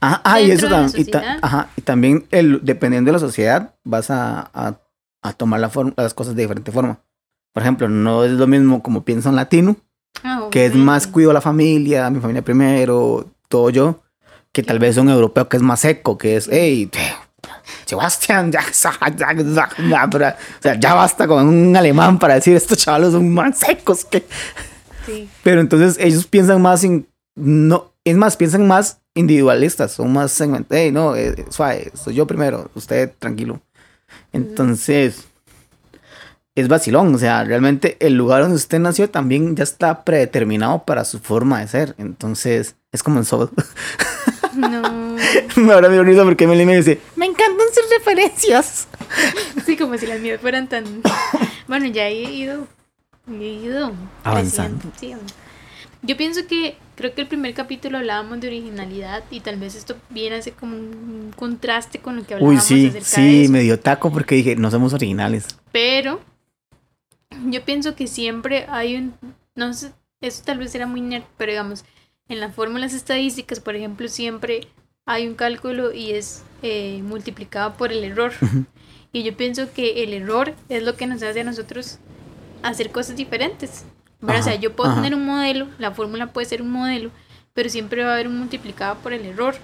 ajá, 0.00 0.20
ah, 0.24 0.40
y 0.40 0.48
dentro 0.48 0.66
eso 0.68 0.76
también, 0.76 1.00
y, 1.00 1.10
ta- 1.10 1.38
ajá, 1.40 1.70
y 1.76 1.80
también, 1.82 2.26
el, 2.30 2.60
dependiendo 2.62 3.08
de 3.08 3.12
la 3.14 3.18
sociedad, 3.18 3.74
vas 3.84 4.10
a, 4.10 4.50
a, 4.52 4.78
a 5.22 5.32
tomar 5.32 5.58
la 5.60 5.70
forma, 5.70 5.94
las 5.96 6.12
cosas 6.14 6.34
de 6.36 6.42
diferente 6.42 6.70
forma. 6.70 7.00
Por 7.54 7.62
ejemplo, 7.62 7.88
no 7.88 8.24
es 8.24 8.32
lo 8.32 8.46
mismo 8.46 8.82
como 8.82 9.02
piensa 9.02 9.30
un 9.30 9.36
latino, 9.36 9.76
Ah, 10.22 10.48
que 10.50 10.66
es 10.66 10.74
más 10.74 11.06
cuido 11.06 11.30
a 11.30 11.34
la 11.34 11.40
familia, 11.40 12.10
mi 12.10 12.20
familia 12.20 12.42
primero, 12.42 13.30
todo 13.48 13.70
yo, 13.70 14.02
que 14.52 14.62
tal 14.62 14.78
vez 14.78 14.96
un 14.96 15.08
europeo 15.08 15.48
que 15.48 15.56
es 15.56 15.62
más 15.62 15.80
seco, 15.80 16.18
que 16.18 16.36
es, 16.36 16.48
hey, 16.50 16.90
Sebastián, 17.84 18.52
ya, 18.52 18.64
ya, 18.70 18.92
ya, 19.16 19.32
ya, 19.32 19.68
ya, 19.88 20.08
pero, 20.10 20.28
o 20.28 20.62
sea, 20.62 20.74
ya 20.78 20.94
basta 20.94 21.26
con 21.26 21.46
un 21.46 21.76
alemán 21.76 22.18
para 22.18 22.34
decir 22.34 22.56
estos 22.56 22.78
chavalos 22.78 23.12
son 23.12 23.32
más 23.32 23.58
secos 23.58 24.04
que... 24.04 24.26
Sí. 25.06 25.28
Pero 25.42 25.60
entonces 25.60 25.96
ellos 25.98 26.26
piensan 26.26 26.60
más 26.60 26.84
en, 26.84 27.06
no, 27.34 27.92
es 28.04 28.16
más, 28.16 28.36
piensan 28.36 28.66
más 28.66 29.00
individualistas, 29.14 29.92
son 29.92 30.12
más 30.12 30.32
segmentados, 30.32 30.82
hey, 30.82 30.92
no, 30.92 31.16
eh, 31.16 31.46
suave, 31.50 31.90
soy 31.94 32.14
yo 32.14 32.26
primero, 32.26 32.70
usted 32.74 33.12
tranquilo. 33.18 33.60
Entonces, 34.32 35.26
es 36.54 36.68
vacilón, 36.68 37.14
o 37.14 37.18
sea, 37.18 37.44
realmente 37.44 37.96
el 38.00 38.14
lugar 38.14 38.42
donde 38.42 38.56
usted 38.56 38.80
nació 38.80 39.08
también 39.08 39.54
ya 39.54 39.62
está 39.62 40.04
predeterminado 40.04 40.84
para 40.84 41.04
su 41.04 41.20
forma 41.20 41.60
de 41.60 41.68
ser. 41.68 41.94
Entonces, 41.98 42.74
es 42.90 43.02
como 43.02 43.18
en 43.18 43.24
Soul. 43.24 43.50
No. 44.58 45.72
Ahora 45.72 45.88
me 45.90 46.02
risa 46.02 46.24
porque 46.24 46.44
Emily 46.44 46.66
me 46.66 46.76
dice, 46.76 47.00
me 47.16 47.26
encantan 47.26 47.66
sus 47.74 47.88
referencias. 47.98 48.88
Sí, 49.64 49.76
como 49.76 49.96
si 49.98 50.06
las 50.06 50.20
mías 50.20 50.40
fueran 50.40 50.68
tan. 50.68 50.84
Bueno, 51.68 51.86
ya 51.86 52.06
he 52.08 52.22
ido, 52.22 52.66
he 53.30 53.44
ido 53.44 53.92
Avanzando. 54.24 54.90
sí. 54.98 55.14
Yo 56.00 56.16
pienso 56.16 56.46
que 56.46 56.76
creo 56.94 57.12
que 57.14 57.22
el 57.22 57.26
primer 57.26 57.52
capítulo 57.54 57.98
hablábamos 57.98 58.40
de 58.40 58.46
originalidad 58.46 59.24
y 59.30 59.40
tal 59.40 59.56
vez 59.56 59.74
esto 59.74 59.96
viene 60.10 60.36
a 60.36 60.42
ser 60.42 60.54
como 60.54 60.76
un 60.76 61.32
contraste 61.36 61.98
con 61.98 62.16
lo 62.16 62.22
que 62.24 62.34
Uy, 62.34 62.38
hablábamos 62.40 62.64
sí, 62.64 62.86
acerca 62.88 62.98
de 63.00 63.04
sí, 63.04 63.42
eso. 63.42 63.52
me 63.52 63.60
dio 63.60 63.78
taco 63.80 64.10
porque 64.12 64.36
dije, 64.36 64.56
no 64.56 64.70
somos 64.70 64.92
originales. 64.94 65.46
Pero 65.72 66.20
yo 67.46 67.62
pienso 67.64 67.94
que 67.96 68.06
siempre 68.06 68.64
hay 68.68 68.96
un, 68.96 69.14
no 69.56 69.72
sé, 69.74 69.92
eso 70.20 70.42
tal 70.44 70.58
vez 70.58 70.74
era 70.74 70.86
muy 70.86 71.00
nerd, 71.00 71.24
pero 71.36 71.52
digamos, 71.52 71.84
en 72.28 72.40
las 72.40 72.54
fórmulas 72.54 72.92
estadísticas, 72.94 73.60
por 73.60 73.76
ejemplo, 73.76 74.08
siempre 74.08 74.68
hay 75.06 75.26
un 75.26 75.34
cálculo 75.34 75.92
y 75.92 76.12
es 76.12 76.42
eh, 76.62 77.00
multiplicado 77.02 77.74
por 77.74 77.92
el 77.92 78.04
error. 78.04 78.32
Y 79.10 79.22
yo 79.22 79.34
pienso 79.34 79.72
que 79.72 80.04
el 80.04 80.12
error 80.12 80.54
es 80.68 80.82
lo 80.82 80.94
que 80.94 81.06
nos 81.06 81.22
hace 81.22 81.40
a 81.40 81.44
nosotros 81.44 81.98
hacer 82.62 82.90
cosas 82.90 83.16
diferentes. 83.16 83.86
O 84.20 84.42
sea, 84.42 84.56
yo 84.56 84.76
puedo 84.76 84.90
ajá. 84.90 85.00
tener 85.00 85.16
un 85.16 85.24
modelo, 85.24 85.66
la 85.78 85.92
fórmula 85.92 86.32
puede 86.32 86.46
ser 86.46 86.60
un 86.60 86.70
modelo, 86.70 87.10
pero 87.54 87.70
siempre 87.70 88.02
va 88.02 88.10
a 88.10 88.12
haber 88.14 88.28
un 88.28 88.38
multiplicado 88.38 88.96
por 88.96 89.14
el 89.14 89.24
error, 89.24 89.54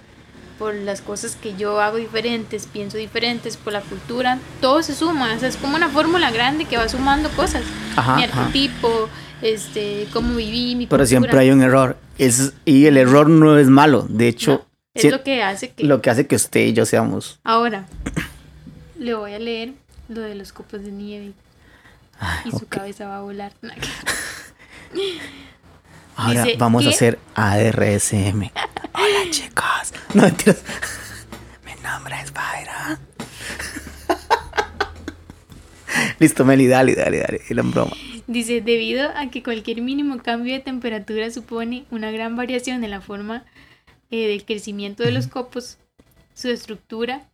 por 0.58 0.74
las 0.74 1.02
cosas 1.02 1.36
que 1.36 1.54
yo 1.56 1.80
hago 1.80 1.98
diferentes, 1.98 2.66
pienso 2.66 2.96
diferentes, 2.96 3.58
por 3.58 3.74
la 3.74 3.82
cultura. 3.82 4.38
Todo 4.62 4.82
se 4.82 4.94
suma, 4.94 5.34
o 5.34 5.38
sea, 5.38 5.48
es 5.48 5.58
como 5.58 5.76
una 5.76 5.90
fórmula 5.90 6.30
grande 6.30 6.64
que 6.64 6.78
va 6.78 6.88
sumando 6.88 7.28
cosas. 7.30 7.64
Ajá, 7.96 8.16
mi 8.16 8.24
arquetipo, 8.24 9.10
este, 9.44 10.06
cómo 10.12 10.34
viví, 10.36 10.74
mi 10.74 10.86
Pero 10.86 11.02
cultura. 11.02 11.06
siempre 11.06 11.38
hay 11.38 11.50
un 11.50 11.62
error. 11.62 11.96
Es, 12.18 12.54
y 12.64 12.86
el 12.86 12.96
error 12.96 13.28
no 13.28 13.58
es 13.58 13.68
malo. 13.68 14.06
De 14.08 14.26
hecho, 14.28 14.52
No, 14.52 14.66
es 14.94 15.02
si- 15.02 15.10
lo 15.10 15.22
que 15.22 15.42
hace 15.42 15.70
que... 15.72 15.84
lo 15.84 16.00
que 16.02 16.10
hace 16.10 16.26
que 16.26 16.36
usted 16.36 16.60
y 16.60 16.72
yo 16.72 16.86
seamos. 16.86 17.40
Ahora, 17.44 17.86
le 18.98 19.14
voy 19.14 19.34
a 19.34 19.38
leer 19.38 19.74
lo 20.08 20.20
de 20.22 20.34
los 20.34 20.52
copos 20.52 20.82
de 20.82 20.92
nieve 20.92 21.32
Ay, 22.18 22.42
y 22.46 22.50
su 22.58 22.66
cabeza 22.68 23.06
va 23.08 23.18
a 23.18 23.22
volar. 23.22 23.52
Ahora 26.16 26.44
Dice, 26.44 26.56
vamos 26.58 26.86
a 26.86 26.90
hacer 26.90 27.18
ARSM. 27.34 28.42
Hola, 28.94 29.30
chicos. 29.30 29.92
No 30.14 30.22
mentiras. 30.22 30.62
Mi 31.66 31.72
nombre 31.82 32.14
es 32.22 32.32
Byron. 32.32 32.98
Listo, 36.20 36.44
Meli, 36.44 36.68
dale, 36.68 36.94
dale, 36.94 37.18
dale. 37.18 37.40
Era 37.48 37.60
en 37.60 37.70
broma. 37.72 37.90
Dice, 38.26 38.62
debido 38.62 39.10
a 39.10 39.30
que 39.30 39.42
cualquier 39.42 39.82
mínimo 39.82 40.18
cambio 40.18 40.54
de 40.54 40.60
temperatura 40.60 41.30
supone 41.30 41.84
una 41.90 42.10
gran 42.10 42.36
variación 42.36 42.82
en 42.82 42.90
la 42.90 43.02
forma 43.02 43.44
eh, 44.10 44.28
del 44.28 44.44
crecimiento 44.44 45.02
de 45.02 45.12
los 45.12 45.26
copos, 45.26 45.76
su 46.32 46.48
estructura 46.48 47.30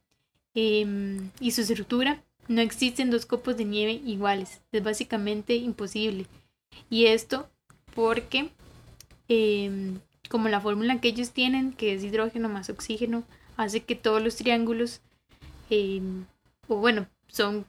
em, 0.55 1.31
y 1.39 1.53
su 1.53 1.61
estructura, 1.61 2.23
no 2.49 2.61
existen 2.61 3.11
dos 3.11 3.25
copos 3.25 3.57
de 3.57 3.65
nieve 3.65 4.01
iguales. 4.05 4.61
Es 4.73 4.83
básicamente 4.83 5.55
imposible. 5.55 6.27
Y 6.89 7.07
esto 7.07 7.49
porque, 7.95 8.51
em, 9.29 10.01
como 10.29 10.49
la 10.49 10.61
fórmula 10.61 11.01
que 11.01 11.09
ellos 11.09 11.31
tienen, 11.31 11.73
que 11.73 11.95
es 11.95 12.03
hidrógeno 12.03 12.49
más 12.49 12.69
oxígeno, 12.69 13.23
hace 13.57 13.81
que 13.85 13.95
todos 13.95 14.21
los 14.23 14.37
triángulos, 14.37 15.01
em, 15.71 16.25
o 16.67 16.77
bueno, 16.77 17.07
son 17.31 17.65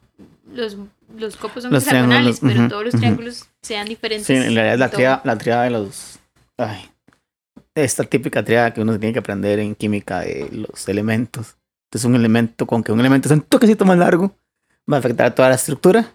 los, 0.52 0.76
los 1.16 1.36
copos 1.36 1.62
son 1.62 1.72
Los 1.72 1.84
hexagonales, 1.86 2.38
pero 2.40 2.60
ujú, 2.60 2.68
todos 2.68 2.84
los 2.84 2.94
triángulos 2.94 3.46
sean 3.62 3.88
diferentes. 3.88 4.26
Sí, 4.26 4.34
en 4.34 4.54
realidad 4.54 4.74
es 4.74 4.80
la 4.80 4.90
triada, 4.90 5.20
la 5.24 5.38
triada 5.38 5.64
de 5.64 5.70
los. 5.70 6.18
Ay. 6.58 6.88
Esta 7.74 8.04
típica 8.04 8.44
triada 8.44 8.72
que 8.74 8.82
uno 8.82 8.98
tiene 8.98 9.14
que 9.14 9.18
aprender 9.20 9.58
en 9.58 9.74
química 9.74 10.20
de 10.20 10.48
los 10.52 10.88
elementos. 10.88 11.56
Entonces, 11.86 12.04
un 12.06 12.14
elemento, 12.14 12.66
con 12.66 12.82
que 12.82 12.92
un 12.92 13.00
elemento 13.00 13.28
sea 13.28 13.36
un 13.36 13.42
toquecito 13.42 13.84
más 13.84 13.96
largo, 13.96 14.34
va 14.90 14.96
a 14.96 15.00
afectar 15.00 15.26
a 15.26 15.34
toda 15.34 15.48
la 15.48 15.54
estructura, 15.54 16.12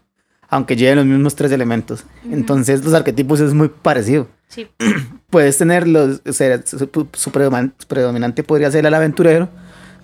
aunque 0.50 0.76
lleven 0.76 0.98
los 0.98 1.06
mismos 1.06 1.36
tres 1.36 1.52
elementos. 1.52 2.06
Ujú. 2.26 2.34
Entonces, 2.34 2.84
los 2.84 2.94
arquetipos 2.94 3.40
es 3.40 3.54
muy 3.54 3.70
parecido. 3.70 4.28
Sí, 4.48 4.68
Puedes 5.30 5.58
tener 5.58 5.88
los. 5.88 6.22
o 6.26 6.34
sea, 6.34 6.62
su, 6.66 6.90
su 7.14 7.32
predominante 7.32 8.44
podría 8.44 8.72
ser 8.72 8.86
el 8.86 8.94
aventurero, 8.94 9.50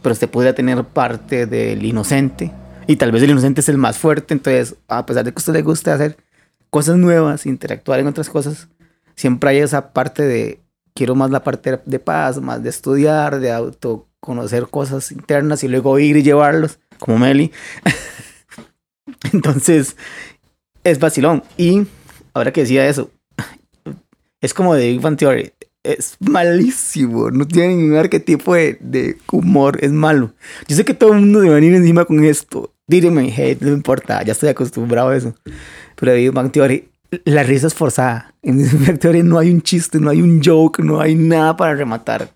pero 0.01 0.13
usted 0.13 0.29
podría 0.29 0.53
tener 0.55 0.83
parte 0.83 1.45
del 1.45 1.85
inocente. 1.85 2.51
Y 2.87 2.95
tal 2.97 3.11
vez 3.11 3.23
el 3.23 3.31
inocente 3.31 3.61
es 3.61 3.69
el 3.69 3.77
más 3.77 3.97
fuerte. 3.97 4.33
Entonces, 4.33 4.75
a 4.87 5.05
pesar 5.05 5.23
de 5.23 5.31
que 5.31 5.37
a 5.37 5.39
usted 5.39 5.53
le 5.53 5.61
guste 5.61 5.91
hacer 5.91 6.17
cosas 6.69 6.97
nuevas, 6.97 7.45
interactuar 7.45 7.99
en 7.99 8.07
otras 8.07 8.29
cosas, 8.29 8.67
siempre 9.15 9.51
hay 9.51 9.57
esa 9.59 9.93
parte 9.93 10.23
de. 10.23 10.59
Quiero 10.95 11.15
más 11.15 11.31
la 11.31 11.43
parte 11.43 11.79
de 11.83 11.99
paz, 11.99 12.39
más 12.39 12.61
de 12.61 12.69
estudiar, 12.69 13.39
de 13.39 13.51
autoconocer 13.51 14.67
cosas 14.67 15.11
internas 15.11 15.63
y 15.63 15.67
luego 15.67 15.97
ir 15.97 16.17
y 16.17 16.21
llevarlos, 16.21 16.79
como 16.99 17.17
Meli. 17.17 17.51
Entonces, 19.33 19.95
es 20.83 20.99
vacilón. 20.99 21.43
Y 21.57 21.87
ahora 22.33 22.53
que 22.53 22.61
decía 22.61 22.87
eso, 22.87 23.09
es 24.41 24.53
como 24.53 24.75
de 24.75 24.89
Big 24.89 25.01
Bang 25.01 25.17
Theory. 25.17 25.51
Es 25.83 26.17
malísimo. 26.19 27.31
No 27.31 27.47
tiene 27.47 27.75
ningún 27.75 27.97
arquetipo 27.97 28.53
de, 28.53 28.77
de 28.81 29.17
humor. 29.31 29.77
Es 29.81 29.91
malo. 29.91 30.33
Yo 30.67 30.75
sé 30.75 30.85
que 30.85 30.93
todo 30.93 31.13
el 31.13 31.21
mundo 31.21 31.39
me 31.39 31.47
va 31.47 31.53
a 31.53 31.55
venir 31.55 31.73
encima 31.73 32.05
con 32.05 32.23
esto. 32.23 32.72
Díganme 32.87 33.33
hate, 33.35 33.61
no 33.61 33.69
importa. 33.69 34.23
Ya 34.23 34.33
estoy 34.33 34.49
acostumbrado 34.49 35.09
a 35.09 35.15
eso. 35.17 35.33
Pero 35.95 36.11
de 36.11 36.17
Big 36.19 36.31
Bang 36.31 36.51
Theory, 36.51 36.89
la 37.25 37.43
risa 37.43 37.67
es 37.67 37.73
forzada. 37.73 38.33
En 38.41 38.57
Big 38.57 38.71
Bang 38.87 38.99
Theory 38.99 39.23
no 39.23 39.39
hay 39.39 39.51
un 39.51 39.61
chiste, 39.61 39.99
no 39.99 40.09
hay 40.09 40.21
un 40.21 40.41
joke, 40.43 40.79
no 40.79 40.99
hay 40.99 41.15
nada 41.15 41.55
para 41.55 41.75
rematar. 41.75 42.29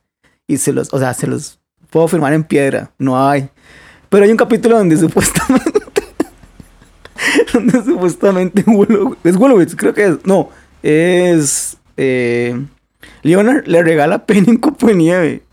Y 0.48 0.58
se 0.58 0.72
los, 0.72 0.94
o 0.94 1.00
sea, 1.00 1.14
se 1.14 1.28
los 1.28 1.60
puedo 1.90 2.08
firmar 2.08 2.34
en 2.34 2.44
piedra. 2.44 2.92
No 2.98 3.28
hay. 3.28 3.50
Pero 4.10 4.24
hay 4.24 4.32
un 4.32 4.38
capítulo 4.38 4.78
donde 4.78 4.98
supuestamente. 4.98 5.82
donde 7.54 7.84
supuestamente 7.84 8.64
es 9.24 9.38
Wolowitz, 9.38 9.76
creo 9.76 9.94
que 9.94 10.06
es. 10.06 10.26
No, 10.26 10.50
es. 10.82 11.78
Eh, 11.98 12.66
Leonard 13.24 13.68
le 13.68 13.84
regala 13.84 14.26
Penny 14.26 14.52
un 14.52 14.58
copo 14.58 14.88
de 14.88 14.96
nieve. 14.96 15.44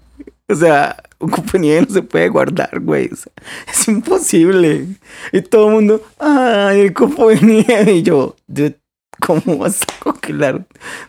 O 0.49 0.55
sea, 0.55 1.03
un 1.19 1.31
copo 1.31 1.53
de 1.53 1.59
nieve 1.61 1.87
no 1.89 1.95
se 1.95 2.03
puede 2.03 2.29
guardar, 2.29 2.81
güey. 2.81 3.09
O 3.13 3.17
sea, 3.17 3.33
es 3.71 3.89
imposible. 3.89 4.87
Y 5.33 5.41
todo 5.43 5.69
el 5.69 5.75
mundo, 5.75 6.03
ay, 6.19 6.81
el 6.81 6.93
copo 6.93 7.29
de 7.31 7.41
nieve. 7.41 7.93
Y 7.95 8.03
yo, 8.03 8.37
dude, 8.47 8.79
¿cómo 9.21 9.59
vas 9.59 9.83
a 9.83 9.99
congelar 10.03 10.67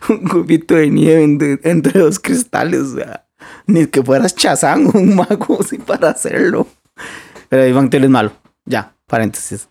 un 0.08 0.24
copito 0.26 0.74
de 0.74 0.90
nieve 0.90 1.22
entre, 1.22 1.58
entre 1.64 2.00
dos 2.00 2.18
cristales? 2.18 2.80
O 2.80 2.96
sea, 2.96 3.26
ni 3.66 3.86
que 3.86 4.02
fueras 4.02 4.34
Chazán 4.34 4.86
o 4.86 4.90
un 4.98 5.14
mago 5.16 5.58
así 5.60 5.78
para 5.78 6.10
hacerlo. 6.10 6.66
Pero 7.48 7.66
Iván 7.66 7.90
Tell 7.90 8.04
es 8.04 8.10
malo. 8.10 8.32
Ya, 8.64 8.94
paréntesis. 9.06 9.68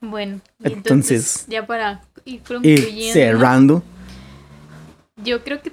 bueno. 0.00 0.40
y 0.60 0.72
Entonces, 0.72 0.76
entonces, 0.76 1.46
ya 1.48 1.66
para 1.66 2.02
ir 2.24 2.34
Y 2.34 2.38
concluyendo. 2.38 3.12
cerrando. 3.12 3.82
Yo 5.22 5.42
creo 5.42 5.60
que 5.62 5.72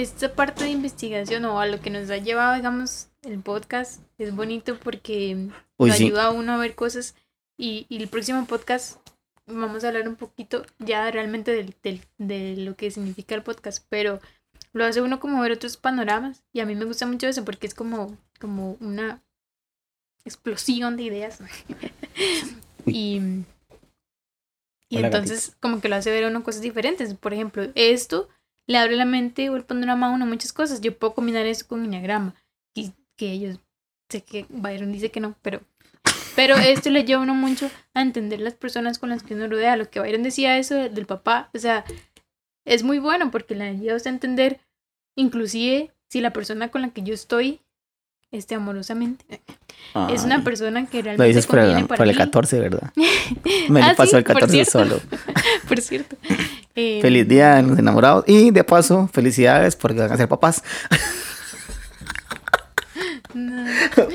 esta 0.00 0.32
parte 0.34 0.64
de 0.64 0.70
investigación 0.70 1.44
o 1.44 1.60
a 1.60 1.66
lo 1.66 1.80
que 1.80 1.90
nos 1.90 2.08
ha 2.10 2.18
llevado, 2.18 2.54
digamos, 2.54 3.08
el 3.22 3.40
podcast 3.40 4.00
es 4.18 4.34
bonito 4.34 4.78
porque 4.78 5.48
Uy, 5.76 5.88
lo 5.90 5.94
sí. 5.94 6.04
ayuda 6.06 6.26
a 6.26 6.30
uno 6.30 6.52
a 6.52 6.56
ver 6.58 6.74
cosas. 6.74 7.14
Y, 7.58 7.86
y 7.88 7.96
el 8.00 8.08
próximo 8.08 8.46
podcast 8.46 8.98
vamos 9.46 9.82
a 9.82 9.88
hablar 9.88 10.08
un 10.08 10.14
poquito 10.16 10.64
ya 10.78 11.10
realmente 11.10 11.50
del, 11.52 11.74
del- 11.82 12.02
de 12.18 12.56
lo 12.58 12.76
que 12.76 12.90
significa 12.90 13.34
el 13.34 13.42
podcast, 13.42 13.84
pero 13.88 14.20
lo 14.72 14.84
hace 14.84 15.00
uno 15.02 15.18
como 15.18 15.40
ver 15.42 15.52
otros 15.52 15.76
panoramas. 15.76 16.44
Y 16.52 16.60
a 16.60 16.66
mí 16.66 16.74
me 16.76 16.84
gusta 16.84 17.06
mucho 17.06 17.26
eso 17.26 17.44
porque 17.44 17.66
es 17.66 17.74
como, 17.74 18.16
como 18.38 18.76
una 18.80 19.22
explosión 20.24 20.96
de 20.96 21.02
ideas. 21.04 21.40
y 22.86 23.20
y 24.90 24.96
Hola, 24.98 25.08
entonces 25.08 25.56
como 25.60 25.80
que 25.82 25.88
lo 25.90 25.96
hace 25.96 26.10
ver 26.10 26.24
a 26.24 26.28
uno 26.28 26.42
cosas 26.44 26.62
diferentes. 26.62 27.12
Por 27.14 27.34
ejemplo, 27.34 27.64
esto 27.74 28.28
le 28.68 28.78
abre 28.78 28.94
la 28.94 29.04
mente 29.04 29.50
o 29.50 29.56
el 29.56 29.64
panorama 29.64 30.06
a 30.06 30.10
uno 30.10 30.26
muchas 30.26 30.52
cosas. 30.52 30.80
Yo 30.80 30.96
puedo 30.96 31.14
combinar 31.14 31.44
eso 31.46 31.66
con 31.66 31.84
Enneagrama. 31.84 32.34
Y 32.74 32.92
que 33.16 33.32
ellos, 33.32 33.58
sé 34.08 34.22
que 34.22 34.46
Byron 34.48 34.92
dice 34.92 35.10
que 35.10 35.18
no, 35.20 35.34
pero... 35.42 35.60
Pero 36.36 36.54
esto 36.56 36.88
le 36.90 37.02
lleva 37.04 37.20
a 37.20 37.24
uno 37.24 37.34
mucho 37.34 37.68
a 37.94 38.00
entender 38.00 38.38
las 38.40 38.54
personas 38.54 39.00
con 39.00 39.08
las 39.08 39.24
que 39.24 39.34
uno 39.34 39.48
rodea. 39.48 39.74
Lo 39.74 39.90
que 39.90 39.98
Byron 39.98 40.22
decía 40.22 40.56
eso 40.56 40.76
del 40.76 41.04
papá, 41.06 41.50
o 41.52 41.58
sea, 41.58 41.84
es 42.64 42.84
muy 42.84 43.00
bueno 43.00 43.32
porque 43.32 43.56
le 43.56 43.64
ayuda 43.64 43.96
a 44.04 44.08
entender, 44.08 44.60
inclusive 45.16 45.90
si 46.08 46.20
la 46.20 46.32
persona 46.32 46.68
con 46.68 46.82
la 46.82 46.90
que 46.90 47.02
yo 47.02 47.12
estoy, 47.12 47.60
este 48.30 48.54
amorosamente, 48.54 49.40
es 50.10 50.22
una 50.22 50.44
persona 50.44 50.86
que 50.86 50.98
Lo 50.98 51.02
realmente 51.04 51.28
dices 51.28 51.46
por 51.48 51.58
el, 51.58 51.72
para 51.86 51.96
por 51.98 52.06
el 52.06 52.12
mí. 52.12 52.18
14, 52.18 52.60
¿verdad? 52.60 52.92
Me 53.68 53.82
Ah, 53.82 53.94
pasó 53.96 54.10
sí, 54.12 54.16
el 54.18 54.24
por 54.24 54.34
14 54.34 54.52
cierto. 54.52 54.70
solo. 54.70 55.00
Por 55.68 55.80
cierto. 55.80 56.16
Eh, 56.80 57.00
Feliz 57.02 57.26
día 57.26 57.56
de 57.56 57.62
los 57.64 57.78
enamorados. 57.78 58.24
Y 58.28 58.50
de 58.52 58.62
paso, 58.64 59.08
felicidades 59.12 59.74
porque 59.76 59.98
van 60.00 60.12
a 60.12 60.16
ser 60.16 60.28
papás. 60.28 60.62
no. 63.34 63.64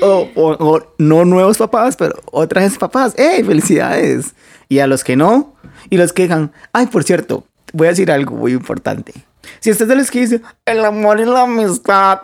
o, 0.02 0.28
o- 0.34 0.74
o 0.76 0.94
no 0.98 1.24
nuevos 1.24 1.58
papás, 1.58 1.96
pero 1.96 2.14
otras 2.32 2.64
vez 2.70 2.78
papás. 2.78 3.14
¡Ey, 3.18 3.42
felicidades! 3.44 4.34
Y 4.68 4.78
a 4.78 4.86
los 4.86 5.04
que 5.04 5.16
no, 5.16 5.54
y 5.90 5.96
los 5.98 6.12
que 6.12 6.22
digan, 6.22 6.52
ay, 6.72 6.86
por 6.86 7.04
cierto, 7.04 7.46
voy 7.72 7.86
a 7.86 7.90
decir 7.90 8.10
algo 8.10 8.34
muy 8.36 8.52
importante. 8.52 9.12
Si 9.60 9.70
usted 9.70 9.84
es 9.84 9.88
de 9.88 9.96
los 9.96 10.10
que 10.10 10.20
dice, 10.20 10.40
el 10.64 10.84
amor 10.84 11.20
y 11.20 11.26
la 11.26 11.42
amistad, 11.42 12.22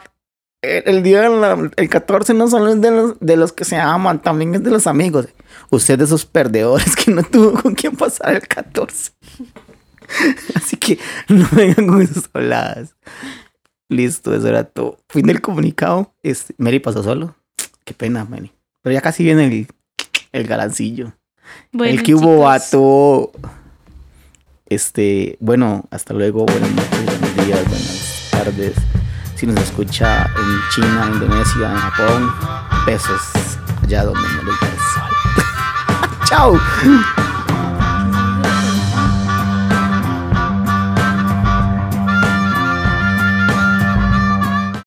el, 0.62 0.82
el 0.86 1.02
día 1.02 1.28
del 1.28 1.70
el 1.76 1.88
14 1.88 2.32
no 2.34 2.48
solo 2.48 2.72
es 2.72 2.80
de 2.80 2.90
los, 2.90 3.20
de 3.20 3.36
los 3.36 3.52
que 3.52 3.64
se 3.66 3.76
aman, 3.76 4.22
también 4.22 4.54
es 4.54 4.62
de 4.62 4.70
los 4.70 4.86
amigos. 4.86 5.28
Usted 5.70 5.98
de 5.98 6.04
esos 6.04 6.24
perdedores 6.24 6.96
que 7.04 7.10
no 7.10 7.22
tuvo 7.22 7.52
con 7.60 7.74
quién 7.74 7.94
pasar 7.94 8.34
el 8.34 8.48
14. 8.48 9.12
Así 10.54 10.76
que 10.76 10.98
no 11.28 11.46
vengan 11.52 11.86
con 11.86 12.02
esas 12.02 12.28
habladas. 12.32 12.94
Listo, 13.88 14.34
eso 14.34 14.48
era 14.48 14.64
todo. 14.64 14.98
Fin 15.08 15.26
del 15.26 15.40
comunicado. 15.40 16.14
Este, 16.22 16.54
Mary 16.58 16.78
pasó 16.78 17.02
solo. 17.02 17.34
Qué 17.84 17.94
pena, 17.94 18.24
Mary. 18.24 18.52
Pero 18.82 18.94
ya 18.94 19.00
casi 19.00 19.24
viene 19.24 19.46
el, 19.46 19.66
el 20.32 20.46
galancillo. 20.46 21.12
Bueno, 21.72 21.92
el 21.92 22.02
que 22.02 22.14
hubo 22.14 22.40
vato. 22.40 23.32
Este, 24.66 25.36
bueno, 25.40 25.84
hasta 25.90 26.14
luego. 26.14 26.46
Buenas 26.46 26.70
noches, 26.70 27.04
buenos 27.04 27.46
días, 27.46 27.64
buenas 27.68 28.28
tardes. 28.30 28.74
Si 29.34 29.46
nos 29.46 29.60
escucha 29.60 30.26
en 30.26 30.60
China, 30.72 31.10
Indonesia, 31.12 31.72
en 31.72 31.76
Japón, 31.76 32.30
besos 32.86 33.20
allá 33.82 34.04
donde 34.04 34.20
no 34.20 34.52
da 34.52 34.68
el 34.68 34.78
sol. 34.94 36.58
Chao. 36.60 37.16